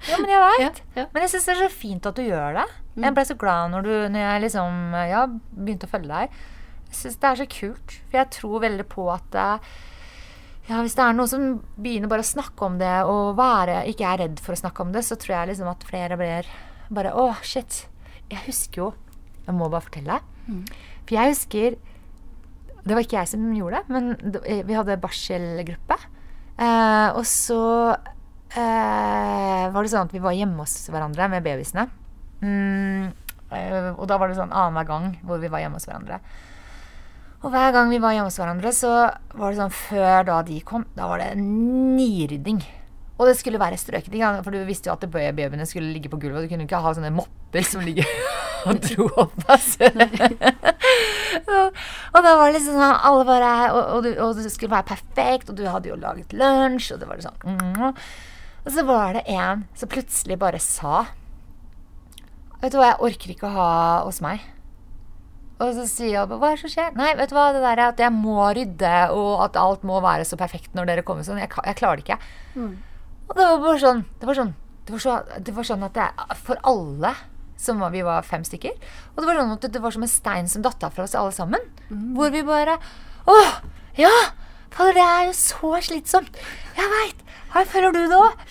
[0.09, 0.81] ja men jeg veit.
[0.99, 1.05] Ja.
[1.13, 2.65] Men jeg syns det er så fint at du gjør det.
[2.99, 6.39] Jeg ble så glad når, du, når jeg liksom ja, begynte å følge deg.
[6.89, 7.95] Jeg syns det er så kult.
[8.09, 9.37] For jeg tror veldig på at
[10.69, 11.45] ja, hvis det er noen som
[11.81, 14.91] begynner bare å snakke om det, og være, ikke er redd for å snakke om
[14.93, 16.49] det, så tror jeg liksom at flere blir
[16.89, 17.83] bare Å, shit.
[18.29, 18.89] Jeg husker jo
[19.49, 20.19] Jeg må bare fortelle.
[21.09, 21.79] For jeg husker
[22.85, 25.97] Det var ikke jeg som gjorde det, men vi hadde barselgruppe.
[26.59, 27.61] Eh, og så
[28.55, 31.85] eh, var det sånn at vi var hjemme hos hverandre med babysene.
[32.41, 33.11] Mm,
[33.51, 36.21] eh, og da var det sånn annenhver gang hvor vi var hjemme hos hverandre.
[37.43, 38.91] Og hver gang vi var hjemme hos hverandre, så
[39.35, 42.63] var det sånn før da de kom, da var det nirydding.
[43.19, 44.13] Og det skulle være strøket,
[44.45, 46.39] for du visste jo at babyene skulle ligge på gulvet.
[46.39, 48.07] Og du kunne ikke ha sånne mopper som ligger
[48.69, 49.41] og dro opp.
[49.51, 49.89] Altså.
[52.13, 55.51] og, da var det liksom sånn alle bare, og, og, og det skulle være perfekt,
[55.51, 57.99] og du hadde jo laget lunsj, og det var sånn mm.
[58.59, 61.05] Og så var det en som plutselig bare sa
[62.59, 63.69] Vet du hva, jeg orker ikke å ha
[64.03, 64.41] hos meg.
[65.63, 66.89] Og så sier jeg hva er det som skjer?
[66.99, 70.01] Nei, vet du hva, det der er at jeg må rydde, og at alt må
[70.03, 71.39] være så perfekt når dere kommer sånn.
[71.39, 72.19] Jeg, jeg klarer det ikke.
[73.29, 74.53] Og det var bare sånn Det var sånn,
[74.85, 75.15] det var så,
[75.45, 76.07] det var sånn at det,
[76.41, 77.13] for alle
[77.59, 78.75] som var, Vi var fem stykker.
[79.13, 81.15] Og det var sånn at det, var som en stein som datt av fra oss
[81.19, 81.65] alle sammen.
[82.15, 82.77] Hvor vi bare
[83.29, 83.35] Å!
[83.99, 84.13] Ja!
[84.71, 86.37] Fader, det er jo så slitsomt.
[86.77, 87.23] Jeg veit.
[87.51, 88.43] Her føler du det òg.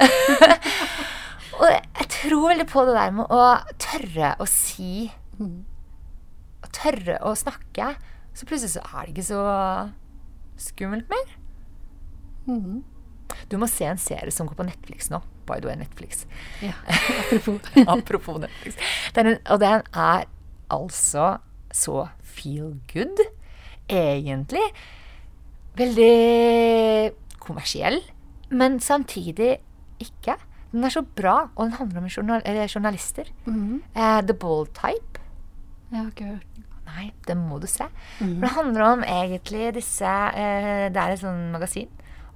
[1.63, 3.45] og jeg tror veldig på det der med å
[3.81, 5.07] tørre å si
[5.39, 7.93] Å tørre å snakke.
[8.35, 9.43] Så plutselig så er det ikke så
[10.69, 11.35] skummelt mer.
[12.51, 12.83] Mhm.
[13.51, 15.21] Du må se en serie som går på Netflix nå.
[15.49, 16.27] By the way, Netflix.
[16.61, 17.61] Ja, apropos.
[17.95, 18.77] Apropos Netflix.
[19.17, 20.27] Den, og den er
[20.71, 21.39] altså
[21.73, 23.23] så feel good,
[23.89, 24.65] egentlig.
[25.79, 28.01] Veldig kommersiell,
[28.51, 29.57] men samtidig
[30.03, 30.37] ikke.
[30.73, 33.25] Den er så bra, og den handler om journal eller journalister.
[33.47, 33.81] -hmm.
[33.97, 35.21] uh, The Bold Type.
[35.91, 36.47] Jeg har ikke hørt
[36.89, 37.85] Nei, det må du se.
[38.19, 41.89] For det handler om egentlig disse uh, Det er et sånn magasin.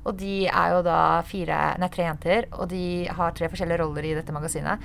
[0.03, 4.09] Og de er jo da fire, nei, tre jenter, og de har tre forskjellige roller
[4.09, 4.82] i dette magasinet.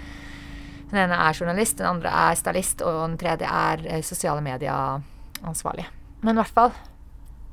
[0.92, 5.88] Den ene er journalist, den andre er stylist, og den tredje er sosiale medier-ansvarlig.
[6.22, 6.72] Men i hvert fall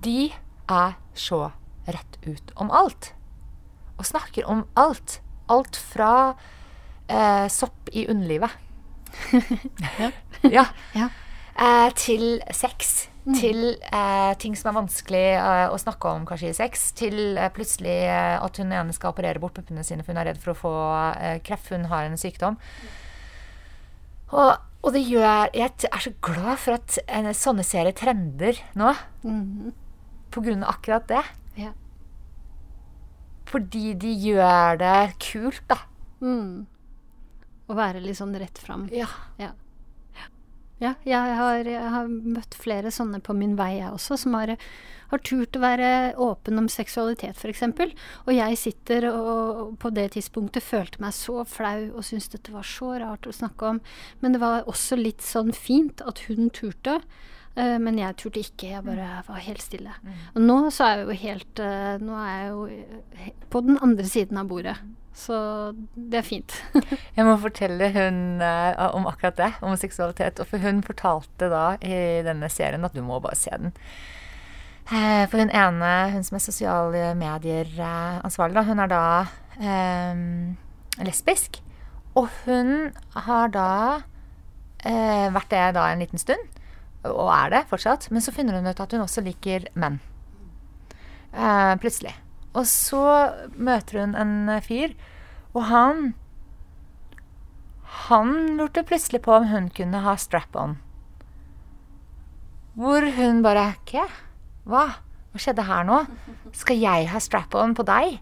[0.05, 0.33] De
[0.73, 1.51] er så
[1.89, 3.13] rett ut om alt.
[3.99, 5.21] Og snakker om alt.
[5.53, 6.35] Alt fra
[7.09, 8.53] eh, sopp i underlivet.
[10.57, 10.67] ja.
[10.97, 11.09] Ja.
[11.55, 13.09] Eh, til sex.
[13.25, 16.91] Til eh, ting som er vanskelig eh, å snakke om kanskje i sex.
[16.99, 20.29] Til eh, plutselig eh, at hun ene skal operere bort puppene sine for hun er
[20.29, 20.75] redd for å få
[21.17, 21.71] eh, kreft.
[21.73, 22.59] Hun har en sykdom.
[24.35, 24.53] Og,
[24.85, 28.93] og det gjør Jeg er så glad for at en, sånne serier trender nå.
[29.25, 29.73] Mm.
[30.35, 31.25] På grunn av akkurat det.
[31.65, 31.73] Ja.
[33.49, 35.81] Fordi de gjør det kult, da.
[36.21, 36.65] Mm.
[37.65, 38.91] Å være litt sånn rett fram.
[38.93, 39.09] Ja.
[39.41, 39.55] Ja.
[40.83, 44.51] Ja, jeg har, jeg har møtt flere sånne på min vei, jeg også, som har,
[45.13, 47.63] har turt å være åpen om seksualitet, f.eks.
[48.27, 52.67] Og jeg sitter og på det tidspunktet følte meg så flau og syntes dette var
[52.67, 53.79] så rart å snakke om.
[54.21, 56.99] Men det var også litt sånn fint at hun turte.
[57.55, 59.95] eh, Men jeg turte ikke, jeg bare var helt stille.
[60.35, 64.05] Og nå så er jeg jo helt eh, Nå er jeg jo på den andre
[64.11, 64.77] siden av bordet.
[65.15, 65.37] Så
[65.95, 66.57] det er fint.
[67.17, 70.43] Jeg må fortelle hun uh, om akkurat det, om seksualitet.
[70.43, 73.75] Og for hun fortalte da i denne serien at du må bare se den.
[74.91, 79.05] Uh, for hun ene, hun som er sosiale medier-ansvarlig, uh, hun er da
[79.63, 80.27] um,
[81.07, 81.63] lesbisk.
[82.15, 82.93] Og hun
[83.27, 83.71] har da
[84.87, 86.61] eh, vært det da en liten stund,
[87.09, 88.09] og er det fortsatt.
[88.15, 89.99] Men så finner hun ut at hun også liker menn.
[91.35, 92.15] Eh, plutselig.
[92.55, 93.05] Og så
[93.57, 94.95] møter hun en fyr,
[95.55, 96.05] og han
[98.05, 100.77] Han lurte plutselig på om hun kunne ha strap-on.
[102.75, 104.09] Hvor hun bare Hva?
[104.67, 104.87] Hva?
[105.31, 106.01] Hva skjedde her nå?
[106.55, 108.19] Skal jeg ha strap-on på deg?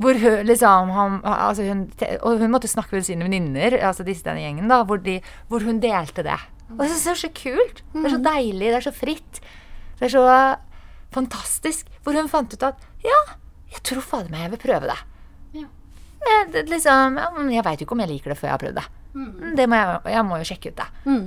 [0.00, 1.84] Hvor hun liksom han, altså hun,
[2.20, 5.64] Og hun måtte snakke med sine venninner, altså disse denne gjengen, da, hvor, de, hvor
[5.64, 6.38] hun delte det.
[6.74, 7.84] Og det er så kult.
[7.92, 8.70] Det er så deilig.
[8.72, 9.40] Det er så fritt.
[10.00, 10.24] Det er så
[11.14, 11.88] fantastisk.
[12.04, 13.20] Hvor hun fant ut at ja,
[13.74, 14.98] jeg tror fader meg jeg vil prøve det.
[15.60, 15.66] Ja.
[16.24, 17.18] Jeg, det, liksom,
[17.52, 18.86] jeg veit jo ikke om jeg liker det før jeg har prøvd det.
[19.58, 20.86] det må jeg, jeg må jo sjekke ut det.
[21.06, 21.26] Mm.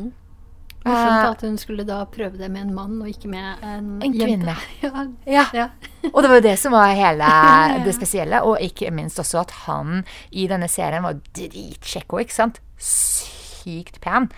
[0.87, 4.13] Morsomt at hun skulle da prøve det med en mann, og ikke med en, En
[4.13, 4.23] jente.
[4.23, 4.55] kvinne.
[4.85, 5.03] Ja.
[5.27, 5.45] Ja.
[5.53, 5.65] Ja.
[6.13, 7.31] Og det var jo det som var hele
[7.85, 8.39] det spesielle.
[8.47, 12.61] Og ikke minst også at han i denne serien var dritsjekko, ikke sant?
[12.79, 14.29] Sykt pen.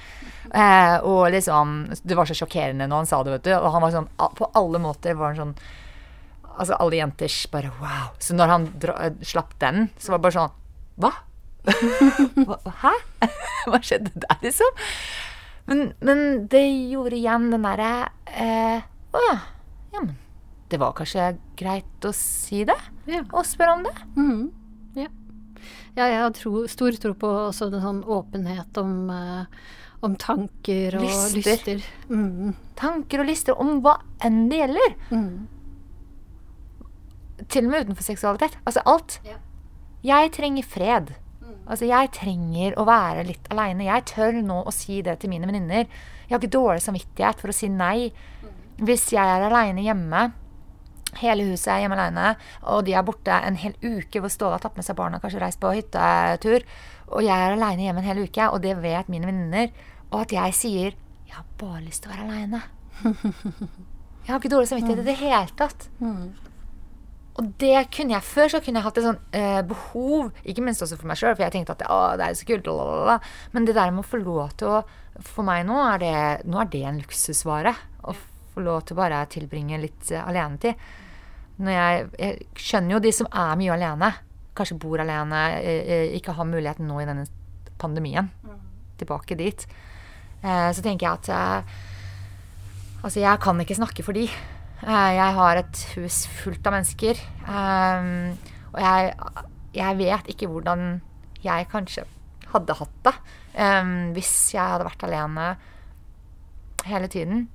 [0.50, 3.54] Eh, og liksom Det var så sjokkerende når han sa det, vet du.
[3.58, 5.56] Og han var sånn På alle måter var han sånn
[6.60, 8.10] Altså alle jenters bare wow.
[8.20, 10.56] Så når han dra, eh, slapp den, så var det bare sånn
[11.00, 11.14] Hva?
[12.84, 12.94] Hæ?
[13.70, 14.82] Hva skjedde der, liksom?
[15.70, 17.92] Men, men det gjorde igjen den derre
[18.34, 18.82] eh,
[19.14, 19.38] Å ja.
[19.94, 20.18] Ja, men
[20.70, 22.78] det var kanskje greit å si det?
[23.10, 23.24] Ja.
[23.34, 23.94] Og spørre om det?
[24.14, 24.42] Mhm.
[25.00, 25.08] ja.
[25.98, 29.64] ja, jeg har tro, stor tro på også en sånn åpenhet om, eh,
[30.06, 31.38] om tanker og Lyster.
[31.38, 31.88] lyster.
[32.10, 32.54] Mm.
[32.80, 34.96] Tanker og lister om hva enn det gjelder.
[35.12, 35.48] Mm.
[37.50, 38.60] Til og med utenfor seksualitet.
[38.66, 39.20] Altså alt.
[39.28, 39.40] Ja.
[40.04, 41.16] Jeg trenger fred.
[41.70, 43.86] Altså, jeg trenger å være litt aleine.
[43.86, 45.86] Jeg tør nå å si det til mine venninner.
[46.26, 48.10] Jeg har ikke dårlig samvittighet for å si nei.
[48.82, 50.24] Hvis jeg er aleine hjemme,
[51.20, 52.32] hele huset er hjemme aleine,
[52.74, 55.42] og de er borte en hel uke hvor Ståle har tatt med seg barna, kanskje
[55.44, 56.66] reist på hyttetur,
[57.10, 59.72] og jeg er aleine hjemme en hel uke, og det vet mine venninner,
[60.10, 60.92] og at jeg sier
[61.30, 62.62] 'Jeg har bare lyst til å være aleine'.
[64.26, 65.90] Jeg har ikke dårlig samvittighet i det hele tatt.
[67.40, 70.84] Og det kunne jeg Før så kunne jeg hatt et sånn eh, behov, ikke minst
[70.86, 73.16] også for meg sjøl, for jeg tenkte at å, det er så kult, lalalala.
[73.56, 74.82] men det der med å få lov til å
[75.20, 77.74] For meg nå er det, nå er det en luksusvare.
[78.08, 78.14] Å
[78.54, 80.80] få lov til å bare tilbringe litt uh, alenetid.
[81.60, 84.14] Når jeg, jeg skjønner jo de som er mye alene,
[84.60, 87.26] kanskje bor alene, eh, eh, ikke har muligheten nå i denne
[87.80, 88.30] pandemien.
[89.00, 89.66] Tilbake dit.
[90.44, 91.66] Eh, så tenker jeg at
[93.00, 94.28] Altså, jeg kan ikke snakke for de.
[94.84, 97.16] Jeg har et hus fullt av mennesker.
[97.48, 99.14] og jeg,
[99.74, 101.02] jeg vet ikke hvordan
[101.42, 102.04] jeg kanskje
[102.52, 103.16] hadde hatt det
[104.12, 105.56] hvis jeg hadde vært alene
[106.84, 107.48] hele tiden.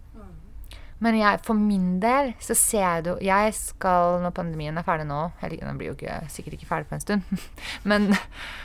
[1.04, 5.04] Men jeg, for min del så ser jeg det Jeg skal, når pandemien er ferdig
[5.08, 7.46] nå Eller den blir jo ikke, sikkert ikke ferdig på en stund.
[7.90, 8.08] men,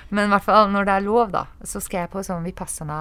[0.09, 2.99] men i hvert fall når det er lov, da, så skal jeg på sånn Vipassana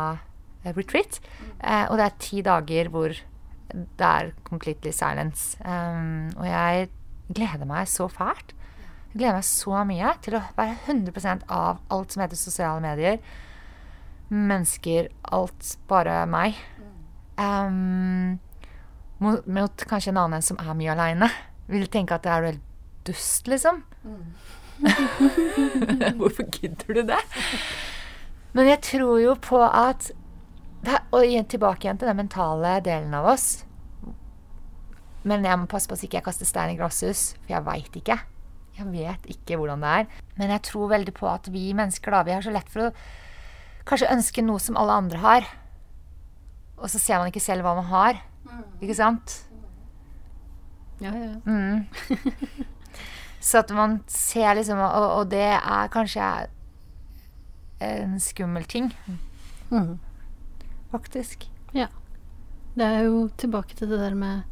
[0.64, 1.20] eh, retreat.
[1.62, 3.14] Eh, og det er ti dager hvor
[3.72, 5.58] det er completely silence.
[5.64, 6.88] Um, og jeg
[7.34, 8.54] gleder meg så fælt.
[9.12, 13.20] Jeg gleder meg så mye til å være 100 av alt som heter sosiale medier.
[14.28, 16.56] Mennesker, alt bare meg.
[17.38, 18.38] Um,
[19.18, 21.30] mot, kanskje en annen som er mye aleine.
[21.68, 22.64] Vil tenke at det er helt
[23.08, 23.82] dust, liksom.
[26.18, 27.20] Hvorfor gidder du det?
[28.54, 30.10] Men jeg tror jo på at
[30.78, 33.64] det er, Og tilbake igjen til den mentale delen av oss.
[35.26, 37.96] Men jeg må passe på at ikke jeg kaster stein i glasshus, for jeg veit
[37.98, 38.16] ikke.
[38.78, 40.06] Jeg vet ikke hvordan det er.
[40.38, 42.92] Men jeg tror veldig på at vi mennesker da, vi har så lett for å
[43.88, 45.48] kanskje ønske noe som alle andre har.
[46.78, 48.22] Og så ser man ikke selv hva man har.
[48.80, 49.34] Ikke sant?
[51.00, 51.34] Ja, ja.
[51.46, 51.86] Mm.
[53.40, 56.24] Så at man ser liksom Og, og det er kanskje
[57.80, 58.88] en skummel ting,
[59.70, 59.98] Mm.
[60.90, 61.44] faktisk.
[61.74, 61.86] ja.
[62.74, 64.42] Det er jo tilbake til det der med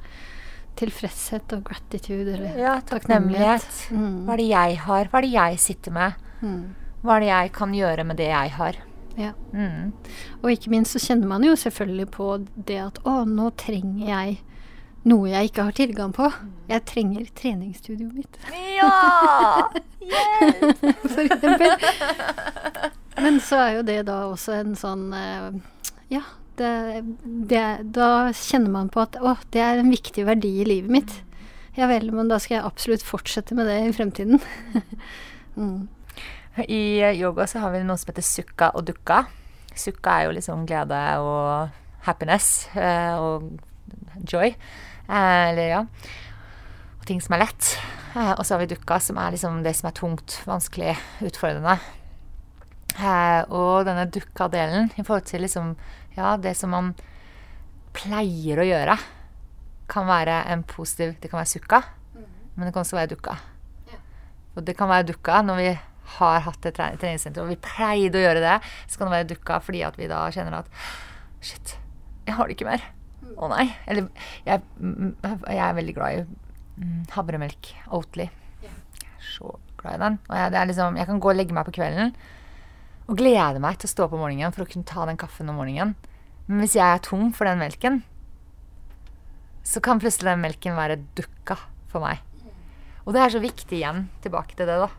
[0.77, 3.91] tilfredshet og gratitude, eller Ja, takknemlighet.
[3.91, 4.25] Mm.
[4.27, 5.05] Hva er det jeg har?
[5.09, 6.13] Hva er det jeg sitter med?
[6.43, 6.75] Mm.
[7.03, 8.77] Hva er det jeg kan gjøre med det jeg har?
[9.17, 9.33] Ja.
[9.53, 9.93] Mm.
[10.43, 12.29] Og ikke minst så kjenner man jo selvfølgelig på
[12.69, 14.39] det at å, nå trenger jeg
[15.07, 16.29] noe jeg ikke har tilgang på.
[16.69, 18.41] Jeg trenger treningsstudioet mitt,
[18.77, 19.69] Ja!
[21.13, 21.77] for eksempel.
[23.23, 25.47] Men så er jo det da også en sånn eh,
[26.13, 26.23] Ja,
[26.59, 26.73] det,
[27.25, 27.65] det,
[27.97, 31.17] da kjenner man på at å, det er en viktig verdi i livet mitt.
[31.77, 34.41] Ja vel, men da skal jeg absolutt fortsette med det i fremtiden.
[35.57, 35.79] mm.
[36.65, 39.25] I yoga så har vi noe som heter sukka og dukka.
[39.77, 41.75] Sukka er jo liksom glede og
[42.07, 43.51] happiness eh, og
[44.25, 44.55] joy.
[44.55, 45.83] Eh, eller ja.
[46.97, 47.75] Og ting som er lett.
[48.15, 50.97] Eh, og så har vi dukka, som er liksom det som er tungt, vanskelig,
[51.29, 51.77] utfordrende.
[53.53, 55.75] Og denne dukka-delen i forhold til liksom
[56.17, 56.95] ja, det som man
[57.97, 58.97] pleier å gjøre,
[59.87, 61.83] kan være en positiv Det kan være sukka,
[62.57, 63.37] men det kan også være dukka.
[64.57, 65.69] Og det kan være dukka når vi
[66.17, 68.57] har hatt et treningssenter, og vi pleide å gjøre det.
[68.87, 70.73] Så kan det være dukka fordi at vi da kjenner at
[71.47, 71.77] Shit,
[72.27, 72.83] jeg har det ikke mer.
[73.37, 73.69] Å oh, nei.
[73.87, 74.09] Eller
[74.47, 76.25] jeg, jeg, er veldig glad i
[76.81, 77.71] mm, havremelk.
[77.95, 78.27] Oatly.
[79.23, 80.19] Så glad i den.
[80.31, 82.15] Og jeg, liksom, jeg kan gå og legge meg på kvelden
[83.07, 85.61] og glede meg til å stå om morgenen for å kunne ta den kaffen om
[85.61, 85.95] morgenen.
[86.49, 88.01] Men hvis jeg er tom for den melken,
[89.67, 91.59] så kan plutselig den melken være dukka
[91.91, 92.23] for meg.
[93.07, 94.91] Og det er så viktig igjen, tilbake til det, da.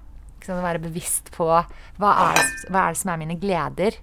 [0.53, 3.97] Å være bevisst på hva er, hva er det som er mine gleder.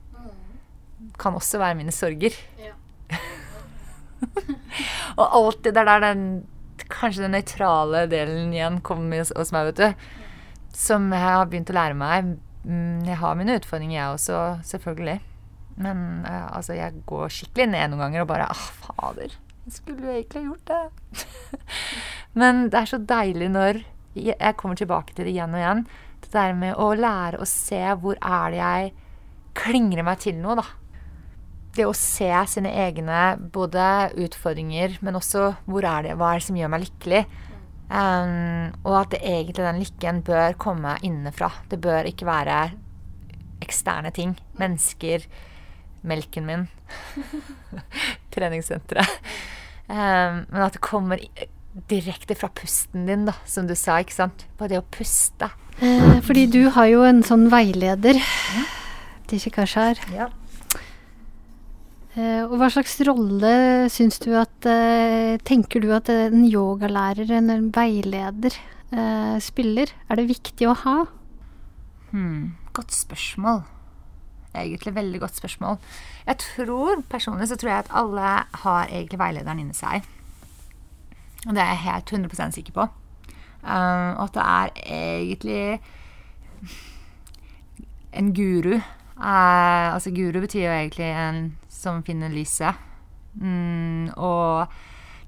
[1.20, 2.36] Kan også være mine sorger.
[2.60, 2.74] Ja.
[5.20, 6.26] og alltid det er der den
[6.90, 10.08] kanskje den nøytrale delen igjen kommer hos meg, vet du.
[10.74, 12.34] Som jeg har begynt å lære meg.
[12.64, 15.18] Mm, jeg har mine utfordringer, jeg også, selvfølgelig.
[15.84, 19.34] Men uh, altså, jeg går skikkelig ned noen ganger og bare ah, fader.
[19.64, 21.24] Jeg skulle jo egentlig gjort det.
[22.40, 23.84] Men det er så deilig når
[24.14, 25.86] jeg kommer tilbake til det igjen og igjen.
[26.24, 28.92] Det der med å lære å se hvor er det jeg
[29.54, 30.66] klingrer meg til noe, da.
[31.74, 36.46] Det å se sine egne både utfordringer, men også hvor er det, hva er det
[36.46, 37.24] som gjør meg lykkelig.
[37.84, 41.50] Um, og at det egentlig den lykken bør komme innenfra.
[41.68, 42.60] Det bør ikke være
[43.64, 44.32] eksterne ting.
[44.60, 45.26] Mennesker,
[46.06, 46.64] melken min,
[48.34, 49.18] treningssenteret.
[49.84, 51.20] Um, men at det kommer
[51.90, 53.98] direkte fra pusten din, da, som du sa.
[54.00, 54.46] ikke sant?
[54.58, 55.50] På det å puste.
[55.82, 58.64] Eh, fordi du har jo en sånn veileder ja.
[59.30, 59.98] til Shikashar.
[60.14, 60.30] Ja.
[62.14, 63.54] Eh, og hva slags rolle
[63.90, 68.54] syns du at eh, Tenker du at en yogalærer, en veileder,
[68.94, 69.90] eh, spiller?
[70.06, 70.98] Er det viktig å ha?
[72.12, 73.64] Hmm, godt spørsmål.
[74.54, 75.80] Egentlig veldig godt spørsmål.
[76.28, 80.06] Jeg tror, Personlig så tror jeg at alle har egentlig veilederen inni seg.
[81.48, 82.86] Og det er jeg helt 100% sikker på.
[83.64, 85.80] Um, og at det er egentlig
[88.12, 88.74] en guru.
[89.16, 92.74] Uh, altså Guru betyr jo egentlig en som finner lyset.
[93.40, 94.66] Mm, og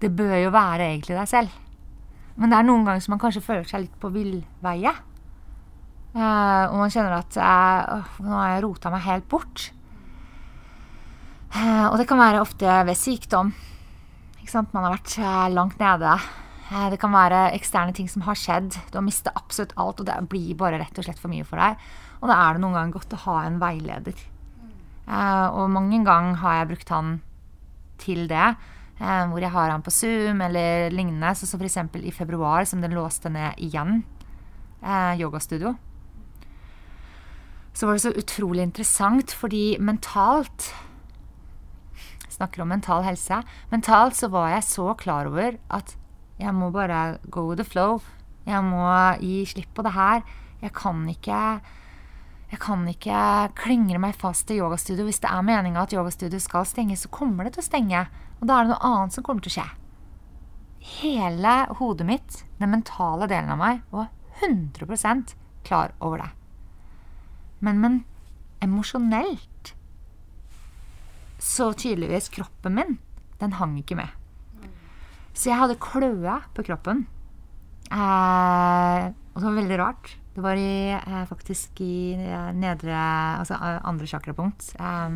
[0.03, 1.55] det bør jo være egentlig deg selv.
[2.37, 4.93] Men det er noen ganger som man kanskje føler seg litt på villveie.
[6.17, 9.71] Uh, og man kjenner at uh, nå har jeg rota meg helt bort.
[11.57, 13.55] Uh, og det kan være ofte ved sykdom.
[14.47, 15.17] Man har vært
[15.51, 16.13] langt nede.
[16.67, 18.75] Eh, det kan være eksterne ting som har skjedd.
[18.91, 21.63] Du har mistet absolutt alt, og det blir bare rett og slett for mye for
[21.63, 21.79] deg.
[22.21, 24.25] Og da er det noen ganger godt å ha en veileder.
[25.07, 27.11] Uh, og mange ganger har jeg brukt han
[28.03, 28.49] til det.
[28.99, 31.35] Uh, hvor jeg har han på Zoom eller lignende.
[31.39, 31.79] Så som f.eks.
[32.03, 34.03] i februar, som den låste ned igjen.
[35.19, 35.73] Yogastudio.
[37.75, 40.71] Så var det så utrolig interessant, fordi mentalt
[42.37, 43.41] snakker om mental helse.
[43.73, 45.97] Mentalt så var jeg så klar over at
[46.41, 48.01] jeg må bare go with the flow.
[48.47, 48.85] Jeg må
[49.23, 50.23] gi slipp på det her.
[50.63, 51.41] Jeg kan ikke
[52.47, 53.21] jeg kan ikke
[53.59, 55.09] klingre meg fast til yogastudio.
[55.09, 58.05] Hvis det er meninga at yogastudio skal stenge, så kommer det til å stenge.
[58.39, 59.67] Og da er det noe annet som kommer til å skje.
[61.01, 64.13] Hele hodet mitt, den mentale delen av meg, var
[64.47, 65.35] 100%
[65.67, 66.31] klar over det.
[67.59, 67.99] Men, men
[68.63, 69.73] emosjonelt
[71.43, 72.97] så tydeligvis kroppen min,
[73.41, 74.15] den hang ikke med.
[75.37, 77.05] Så jeg hadde kløe på kroppen.
[77.93, 80.15] Eh, og det var veldig rart.
[80.35, 82.97] Det var i, eh, faktisk i eh, nedre
[83.41, 84.73] Altså eh, andre chakrapunkt.
[84.81, 85.09] Eh,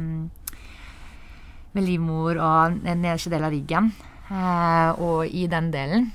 [1.73, 3.93] med livmor og nederste del av ryggen.
[4.31, 6.11] Eh, og i den delen.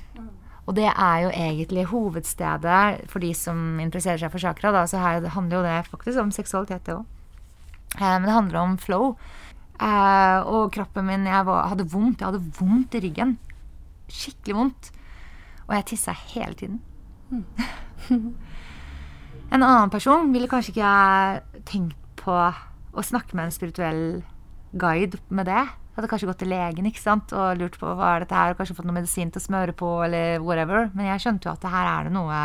[0.66, 4.72] Og det er jo egentlig hovedstedet for de som interesserer seg for chakra.
[4.74, 7.04] Da, så her handler jo det faktisk om seksualitet, det òg.
[8.00, 9.16] men det handler om flow.
[9.80, 12.20] Eh, og kroppen min Jeg var, hadde vondt.
[12.20, 13.38] Jeg hadde vondt i ryggen.
[14.12, 14.90] Skikkelig vondt.
[15.66, 16.80] Og jeg tissa hele tiden.
[17.30, 17.44] Mm.
[19.54, 24.04] en annen person ville kanskje ikke jeg tenkt på å snakke med en spirituell
[24.76, 25.64] guide med det.
[25.66, 27.32] Jeg hadde kanskje gått til legen ikke sant?
[27.32, 29.72] og lurt på hva er dette her, og kanskje fått noe medisin til å smøre
[29.76, 30.90] på, eller whatever.
[30.92, 32.40] Men jeg skjønte jo at her er det noe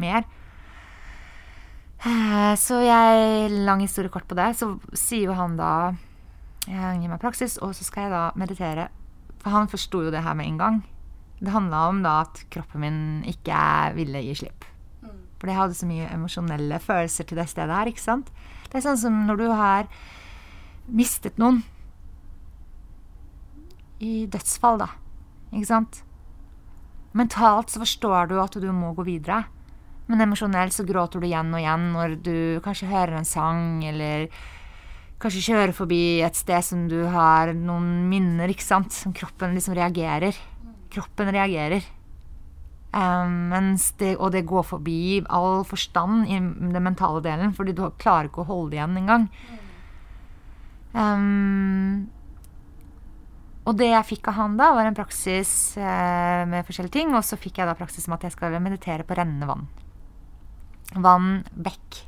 [0.00, 0.26] mer.
[2.04, 4.50] Uh, så jeg Lang historie kort på det.
[4.58, 5.72] Så sier jo han da
[6.66, 8.88] jeg gir meg praksis, og så skal jeg da meditere.
[9.46, 10.78] For han forsto jo det her med en gang.
[11.38, 12.96] Det handla om da at kroppen min
[13.30, 13.58] ikke
[13.94, 14.64] ville gi slipp.
[15.04, 15.20] Mm.
[15.38, 17.86] For jeg hadde så mye emosjonelle følelser til det stedet her.
[17.86, 18.32] ikke sant?
[18.66, 19.86] Det er sånn som når du har
[20.90, 21.62] mistet noen
[24.02, 24.90] i dødsfall, da.
[25.54, 26.02] Ikke sant?
[27.14, 29.44] Mentalt så forstår du at du må gå videre.
[30.10, 32.36] Men emosjonelt så gråter du igjen og igjen når du
[32.66, 34.26] kanskje hører en sang, eller
[35.22, 39.76] kanskje kjøre forbi et sted som du har noen minner, ikke sant, som kroppen liksom
[39.78, 40.36] reagerer.
[40.92, 41.86] Kroppen reagerer.
[42.96, 43.52] Um,
[44.00, 48.44] det, og det går forbi all forstand i den mentale delen, fordi du klarer ikke
[48.44, 49.26] å holde det igjen engang.
[50.96, 52.06] Um,
[53.66, 57.10] og det jeg fikk av han da, var en praksis eh, med forskjellige ting.
[57.18, 59.66] Og så fikk jeg da praksis med at jeg skal meditere på rennende vann.
[61.02, 62.04] Vann bekk.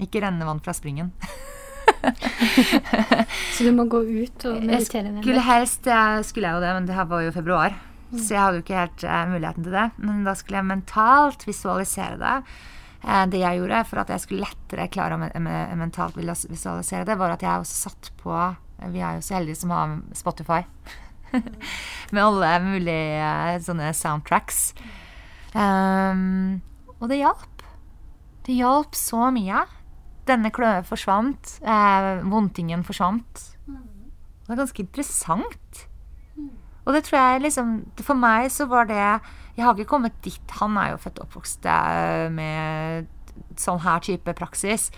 [0.00, 1.12] Ikke rennende vann fra springen.
[3.54, 5.08] så du må gå ut og meditere?
[5.12, 7.76] Jeg skulle helst jeg skulle jeg jo det, men det her var jo februar.
[8.12, 8.20] Mm.
[8.20, 9.86] Så jeg hadde jo ikke helt uh, muligheten til det.
[10.04, 12.34] Men da skulle jeg mentalt visualisere det.
[13.02, 15.44] Uh, det jeg gjorde for at jeg skulle lettere klare å
[15.80, 18.34] mentalt visualisere det, var at jeg også satt på
[18.92, 20.60] Vi er jo så heldige som har Spotify.
[22.12, 24.74] med alle mulige uh, sånne soundtracks.
[25.56, 26.60] Um,
[26.98, 27.64] og det hjalp.
[28.46, 29.64] Det hjalp så mye.
[30.28, 31.58] Denne kløe forsvant.
[32.30, 33.48] vondtingen forsvant.
[33.66, 35.86] Det var ganske interessant.
[36.82, 40.54] Og det tror jeg liksom For meg så var det Jeg har ikke kommet dit.
[40.58, 43.10] Han er jo født og oppvokst eh, med
[43.60, 44.90] sånn her type praksis.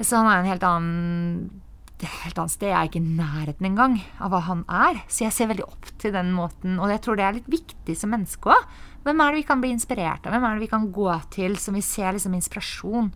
[0.00, 1.62] Så han er en helt annen
[2.04, 2.70] helt annet sted.
[2.70, 5.02] Jeg er ikke i nærheten engang av hva han er.
[5.08, 7.96] Så jeg ser veldig opp til den måten, og jeg tror det er litt viktig
[7.96, 8.66] som menneske òg.
[9.04, 10.34] Hvem er det vi kan bli inspirert av?
[10.34, 13.12] Hvem er det vi kan gå til som vi ser liksom inspirasjon?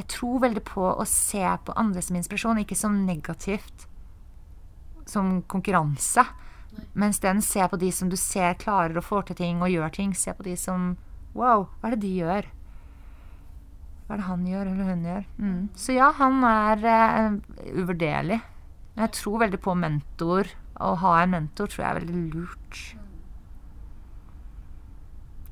[0.00, 3.84] Jeg tror veldig på å se på andre som inspirasjon, ikke som negativt.
[5.08, 6.24] Som konkurranse.
[6.96, 9.92] Mens den ser på de som du ser klarer å få til ting og gjør
[9.92, 10.14] ting.
[10.16, 10.94] Se på de som
[11.30, 12.46] Wow, hva er det de gjør?
[14.06, 15.26] Hva er det han gjør, eller hun gjør?
[15.38, 15.58] Mm.
[15.78, 17.36] Så ja, han er uh,
[17.78, 18.40] uvurderlig.
[18.96, 20.50] Jeg tror veldig på mentor.
[20.80, 22.80] Å ha en mentor tror jeg er veldig lurt.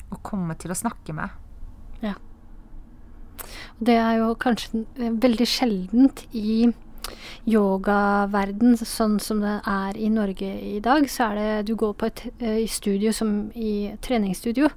[0.09, 1.36] Å komme til å snakke med.
[3.39, 3.49] Ja.
[3.78, 6.72] Det er jo kanskje veldig sjeldent i
[7.49, 12.09] yogaverden, sånn som det er i Norge i dag, så er det Du går på
[12.11, 14.68] et uh, studio som i treningsstudio,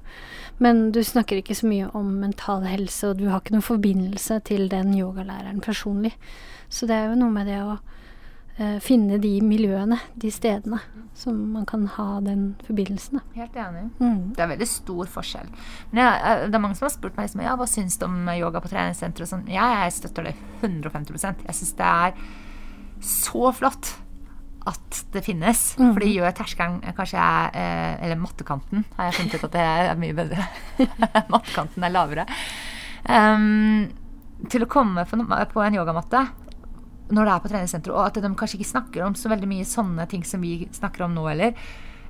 [0.58, 4.40] men du snakker ikke så mye om mental helse, og du har ikke noen forbindelse
[4.48, 6.14] til den yogalæreren personlig.
[6.68, 7.76] Så det er jo noe med det å
[8.60, 10.80] uh, finne de miljøene, de stedene,
[11.16, 13.20] som man kan ha den forbindelsen.
[13.36, 13.88] Helt enig.
[14.00, 14.32] Mm.
[14.36, 15.50] Det er veldig stor forskjell.
[15.90, 18.06] Men jeg, eh, det er mange som har spurt meg liksom, ja, hva syns du
[18.08, 19.28] om yoga på treningssenter.
[19.28, 19.44] Sånn.
[19.52, 22.16] Ja, jeg støtter det 150% Jeg syns det er
[23.02, 23.92] så flott
[24.68, 25.64] at det finnes.
[25.78, 25.88] Mm.
[25.92, 29.64] For det gjør terskelen kanskje jeg eh, Eller mattekanten har jeg funnet ut at det
[29.72, 30.46] er mye bedre.
[31.34, 32.28] mattekanten er lavere.
[33.02, 33.90] Um,
[34.50, 36.22] til å komme på en yogamatte
[37.12, 39.68] når det er på treningssenteret, og at de kanskje ikke snakker om så veldig mye
[39.68, 41.56] sånne ting som vi snakker om nå heller.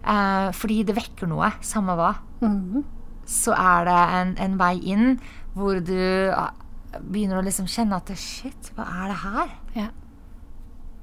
[0.02, 2.12] Eh, fordi det vekker noe, samme hva.
[2.42, 2.82] Mm.
[3.28, 5.16] Så er det en, en, vei inn
[5.54, 5.94] hvor du
[6.34, 6.48] uh,
[6.98, 9.52] begynner å liksom kjenne at shit, hva er det her?
[9.76, 9.88] Ja.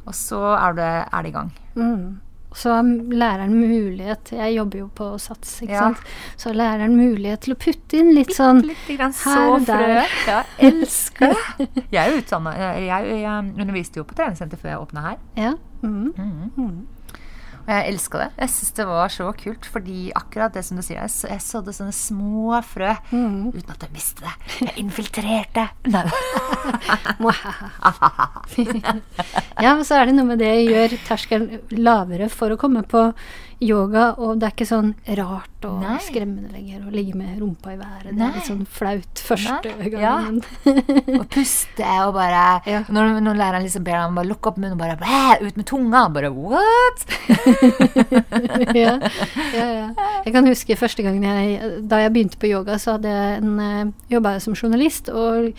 [0.09, 1.53] Og så er det, er det i gang.
[1.77, 2.19] Mm.
[2.59, 5.87] Så har læreren mulighet Jeg jobber jo på Sats, ikke ja.
[5.87, 6.03] sant.
[6.35, 9.53] Så har læreren mulighet til å putte inn litt sånn litt, litt grann så her
[9.53, 10.15] og der.
[10.27, 11.69] Ja, elsker det.
[11.95, 15.19] Jeg er utdanna jeg, jeg, jeg, underviste jo på treningssenter før jeg åpna her.
[15.39, 15.53] Ja.
[15.83, 16.11] Mm.
[16.57, 16.79] Mm.
[17.69, 18.29] Jeg elska det.
[18.39, 21.95] Jeg syns det var så kult, fordi akkurat det som du sier, jeg sådde sånne
[21.95, 23.51] små frø mm.
[23.53, 24.33] uten at jeg visste det.
[24.65, 25.65] Jeg infiltrerte.
[29.63, 31.47] ja, men så er det noe med det jeg gjør terskelen
[31.77, 33.01] lavere for å komme på
[33.59, 35.97] yoga, og det er ikke sånn rart og Nei.
[36.05, 38.13] skremmende lenger å ligge med rumpa i været.
[38.15, 39.89] Det er litt sånn flaut første Nei.
[39.91, 40.39] gangen.
[40.63, 40.75] Ja.
[41.19, 42.81] og puste og bare ja.
[42.87, 45.67] når, når, læreren liksom ber ham bare lukke opp munnen og bare Bæ, ut med
[45.67, 47.03] tunga, bare what?
[48.79, 48.95] ja,
[49.55, 49.89] ja, ja.
[50.23, 53.53] Jeg kan huske første gangen jeg Da jeg begynte på yoga, så hadde jeg en,
[53.59, 55.51] uh, jobba som journalist, og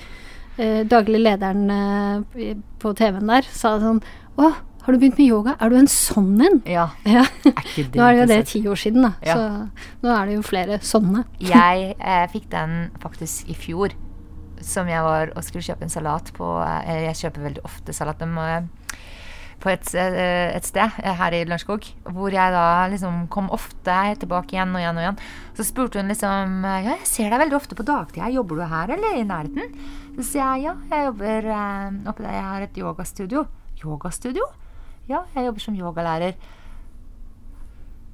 [0.60, 4.00] eh, daglig lederen eh, på TV-en der sa sånn
[4.40, 4.50] Å,
[4.84, 5.56] har du begynt med yoga?
[5.60, 6.60] Er du en sånn en?
[6.68, 6.88] Ja.
[7.16, 7.24] ja.
[7.46, 9.12] Er nå er det jo det ti år siden, da.
[9.24, 9.36] Ja.
[9.36, 11.24] Så nå er det jo flere sånne.
[11.52, 13.96] jeg eh, fikk den faktisk i fjor.
[14.60, 18.20] Som jeg var og skulle kjøpe en salat på eh, Jeg kjøper veldig ofte salat
[18.26, 18.58] eh,
[19.60, 21.86] på et, eh, et, sted eh, her i Lørenskog.
[22.08, 25.20] Hvor jeg da liksom kom ofte tilbake igjen og igjen og igjen.
[25.56, 28.32] Så spurte hun liksom Ja, jeg ser deg veldig ofte på dagtida.
[28.32, 29.76] Jobber du her eller i nærheten?
[30.16, 32.36] Så sier jeg ja, jeg jobber eh, oppe der.
[32.36, 33.46] Jeg har et yogastudio.
[33.84, 34.48] Yogastudio?
[35.08, 36.32] Ja, jeg jobber som yogalærer.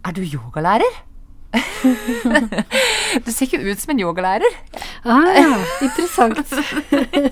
[0.05, 0.95] Er du yogalærer?
[3.25, 4.53] du ser ikke ut som en yogalærer.
[5.05, 5.57] Ah, ja.
[5.83, 6.55] Interessant.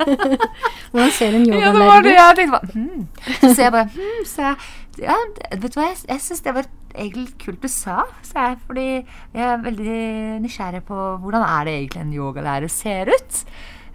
[0.90, 1.62] Hvordan ser en yogalærer ut?
[1.64, 3.06] Ja, det var det jeg tenkte bare hmm.
[3.40, 4.56] Så ser jeg bare hmm, så jeg,
[4.98, 5.18] ja,
[5.58, 8.58] Vet du hva, jeg, jeg syns det var egentlig kult du sa, sa jeg.
[8.66, 8.88] Fordi
[9.34, 10.00] jeg er veldig
[10.44, 13.44] nysgjerrig på hvordan er det egentlig en yogalærer ser ut.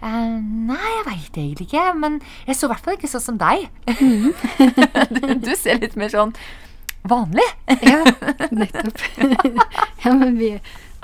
[0.00, 1.86] Uh, nei, jeg veit egentlig ikke.
[2.00, 3.68] Men jeg så i hvert fall ikke sånn som deg.
[4.00, 4.32] Mm.
[5.14, 6.34] du, du, ser litt mer sånn
[7.08, 7.46] vanlig.
[7.84, 8.04] ja,
[8.60, 9.02] nettopp.
[10.04, 10.52] ja, men vi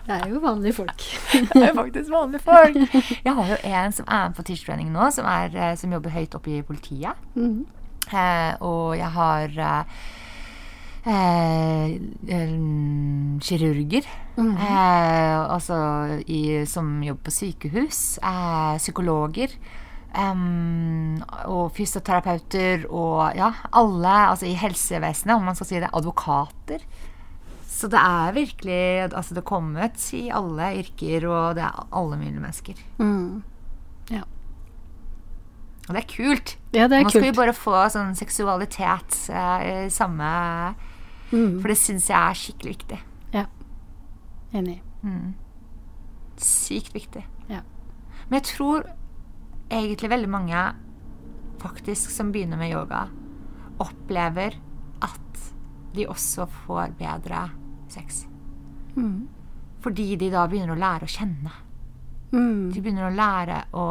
[0.06, 1.06] Det er jo vanlige folk.
[1.52, 2.76] Det er jo faktisk vanlige folk.
[3.24, 6.14] Jeg har jo en som er med på tirsdagstrening nå, som, er, eh, som jobber
[6.14, 7.26] høyt oppe i politiet.
[7.34, 7.64] Mm.
[8.06, 10.04] Eh, og jeg har eh,
[11.06, 11.96] eh,
[12.28, 12.54] eh,
[13.40, 14.06] kirurger.
[14.36, 15.78] eh, altså
[16.26, 18.18] i, som jobber på sykehus.
[18.22, 19.56] Eh, psykologer.
[20.16, 25.90] Um, og fysioterapeuter og ja, alle altså i helsevesenet, om man skal si det.
[25.92, 26.80] Advokater.
[27.68, 32.40] Så det er virkelig Altså, det kommet i alle yrker, og det er alle mulige
[32.40, 32.80] mennesker.
[32.96, 33.42] Mm.
[34.10, 34.22] Ja.
[35.88, 36.56] Og det er kult.
[36.72, 37.36] ja, det er Nå skal vi kult.
[37.42, 40.30] bare få sånn seksualitet eh, i samme
[41.32, 41.60] Mm.
[41.60, 42.98] For det syns jeg er skikkelig viktig.
[43.34, 43.46] Ja.
[44.56, 44.80] Enig.
[46.40, 47.24] Sykt viktig.
[47.50, 47.62] Ja.
[48.28, 48.86] Men jeg tror
[49.72, 50.64] egentlig veldig mange
[51.62, 53.06] faktisk som begynner med yoga,
[53.82, 54.56] opplever
[55.04, 55.52] at
[55.96, 57.46] de også får bedre
[57.92, 58.24] sex.
[58.96, 59.26] Mm.
[59.84, 61.52] Fordi de da begynner å lære å kjenne.
[62.32, 62.72] Mm.
[62.74, 63.86] De begynner å lære å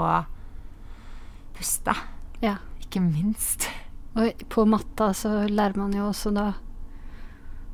[1.56, 1.96] puste.
[2.44, 2.58] Ja.
[2.84, 3.70] Ikke minst.
[4.16, 6.52] Og på matta så lærer man jo også da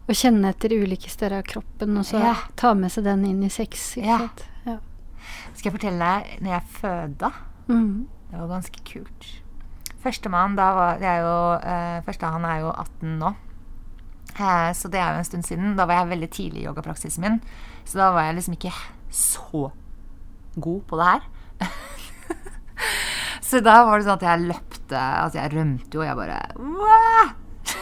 [0.10, 2.36] å kjenne etter ulike steder av kroppen, og så Ja.
[2.56, 3.96] ta med seg den inn i sex.
[3.98, 4.18] Ikke Ja.
[4.18, 4.44] sant?
[4.66, 4.78] Ja.
[5.54, 7.32] Skal jeg fortelle deg når jeg føda?
[7.70, 8.08] Mm.
[8.32, 9.42] Det var ganske kult.
[10.04, 13.36] Førstemann, da var er jo eh, Første han er jo 18 nå.
[14.40, 15.76] Eh, så det er jo en stund siden.
[15.78, 17.42] Da var jeg veldig tidlig i yogapraksisen min.
[17.86, 18.74] Så da var jeg liksom ikke
[19.12, 19.72] så
[20.60, 21.22] god på det her.
[23.42, 26.40] så da var det sånn at jeg løpte Altså, jeg rømte jo, og jeg bare
[26.58, 26.98] Hva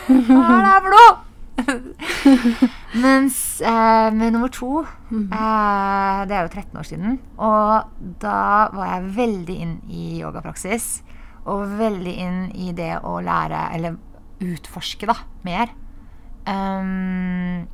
[0.10, 1.18] er det her for noe?
[3.06, 7.20] Mens eh, med nummer to eh, Det er jo 13 år siden.
[7.38, 11.02] Og da var jeg veldig inn i yogapraksis.
[11.50, 13.98] Og veldig inn i det å lære, eller
[14.44, 15.16] utforske, da,
[15.48, 15.72] mer.
[16.50, 17.66] Um,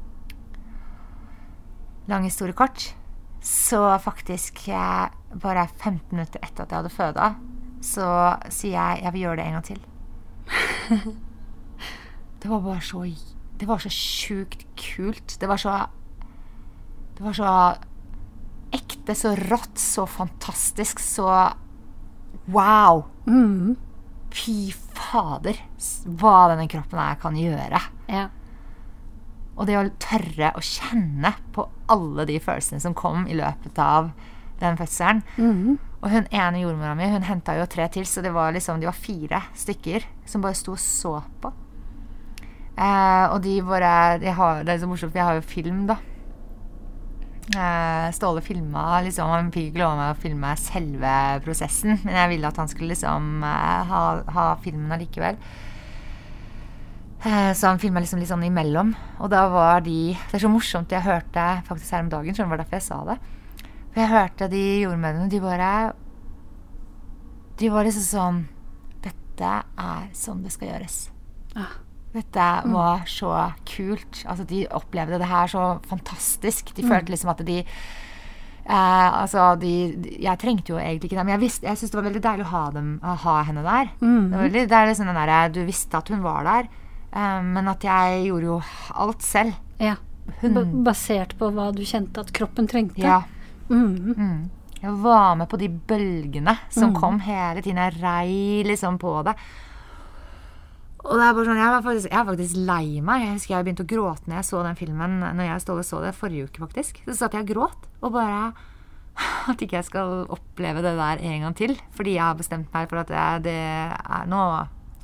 [2.10, 2.94] lang historie kort.
[3.46, 5.06] Så faktisk eh,
[5.42, 7.30] bare 15 minutter etter at jeg hadde føda,
[7.86, 8.08] så
[8.50, 9.86] sier jeg jeg vil gjøre det en gang til.
[12.46, 13.02] Det var bare så
[13.60, 15.38] Det var så sjukt kult.
[15.40, 15.76] Det var så
[17.16, 17.52] Det var så
[18.76, 21.30] ekte, så rått, så fantastisk, så
[22.52, 23.06] Wow!
[23.28, 23.76] Mm.
[24.36, 25.58] Fy fader,
[26.20, 27.80] hva denne kroppen her kan gjøre.
[28.12, 28.28] Ja.
[29.56, 34.12] Og det å tørre å kjenne på alle de følelsene som kom i løpet av
[34.60, 35.24] den fødselen.
[35.40, 35.78] Mm.
[36.02, 38.90] Og hun ene jordmora mi hun henta jo tre til, så det var liksom, de
[38.90, 41.54] var fire stykker som bare sto og så på.
[42.76, 45.96] Eh, og de bare har, Det er så morsomt, for jeg har jo film, da.
[47.56, 51.12] Eh, Ståle filma liksom, Han fikk ikke lov meg å filme selve
[51.46, 54.02] prosessen, men jeg ville at han skulle liksom eh, ha,
[54.34, 55.38] ha filmen allikevel.
[57.26, 58.92] Eh, Så han filma liksom litt sånn imellom.
[59.22, 62.50] Og da var de Det er så morsomt, jeg hørte faktisk her om dagen, skjønner
[62.52, 63.20] du var derfor jeg sa det.
[63.94, 65.72] For jeg hørte de jordmødrene, de bare
[67.62, 68.42] De var liksom sånn
[69.06, 70.98] Dette er sånn det skal gjøres.
[71.56, 71.78] Ah.
[72.16, 73.30] Dette var så
[73.68, 74.22] kult.
[74.26, 76.72] Altså, de opplevde det her så fantastisk.
[76.78, 77.58] De følte liksom at de
[78.66, 81.92] eh, altså, de, de Jeg trengte jo egentlig ikke det, men jeg, visste- jeg syntes
[81.92, 83.92] det var veldig deilig å ha, dem, å ha henne der.
[84.02, 84.24] Mm.
[84.32, 86.70] Det, var veldig, det er liksom den der, Du visste at hun var der,
[87.12, 88.60] eh, men at jeg gjorde jo
[89.06, 89.54] alt selv.
[89.80, 89.96] ja.
[90.42, 92.98] Basert på hva du kjente at kroppen trengte.
[93.04, 93.20] ja.
[93.70, 94.16] Mm.
[94.18, 94.50] Mm.
[94.82, 97.00] Jeg var med på de bølgene som Mm.
[97.00, 97.78] kom hele tiden.
[97.78, 99.36] Jeg rei liksom på det.
[101.06, 103.22] Og det er bare sånn, jeg, var faktisk, jeg er faktisk lei meg.
[103.22, 105.18] Jeg husker jeg begynte å gråte når jeg så den filmen.
[105.22, 107.02] Når jeg og så det forrige uke, faktisk.
[107.06, 107.86] Så satt jeg og gråt.
[108.02, 108.40] Og bare
[109.52, 111.76] At ikke jeg skal oppleve det der en gang til.
[111.96, 114.42] Fordi jeg har bestemt meg for at jeg, det er Nå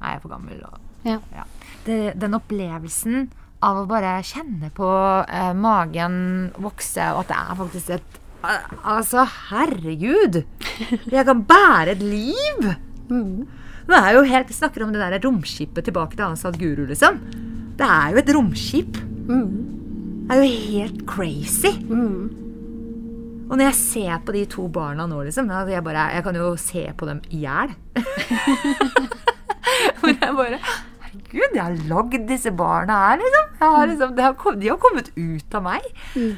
[0.01, 0.63] er jeg for gammel.
[0.67, 1.45] Og, Ja.
[1.85, 3.29] det, den opplevelsen
[3.61, 4.89] av å bare kjenne på
[5.29, 6.15] eh, magen
[6.61, 8.17] vokse, og at det er faktisk et
[8.89, 9.21] Altså,
[9.51, 10.39] herregud!
[11.13, 12.71] Jeg kan bære et liv!
[13.11, 13.45] Mm.
[13.87, 17.17] Det er jo helt, snakker om det der romskipet tilbake til Ansad Guru, liksom.
[17.79, 18.99] Det er jo et romskip.
[19.27, 19.57] Mm.
[20.27, 21.73] Det er jo helt crazy.
[21.89, 22.29] Mm.
[23.51, 26.53] Og når jeg ser på de to barna nå, liksom jeg, bare, jeg kan jo
[26.61, 27.73] se på dem i hjel.
[29.99, 33.51] Hvor jeg bare Herregud, jeg har lagd disse barna her, liksom.
[33.59, 35.91] Har liksom det har kommet, de har kommet ut av meg.
[36.15, 36.37] Mm.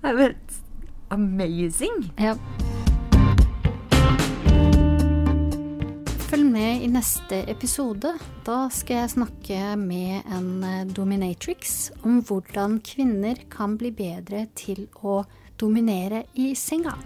[0.00, 0.60] Det er jo helt
[1.12, 2.00] amazing.
[2.16, 2.32] Ja.
[6.32, 8.14] Følg med i neste episode.
[8.46, 14.86] Da skal jeg snakke med en eh, dominatrix om hvordan kvinner kan bli bedre til
[15.04, 15.20] å
[15.60, 16.96] dominere i senga.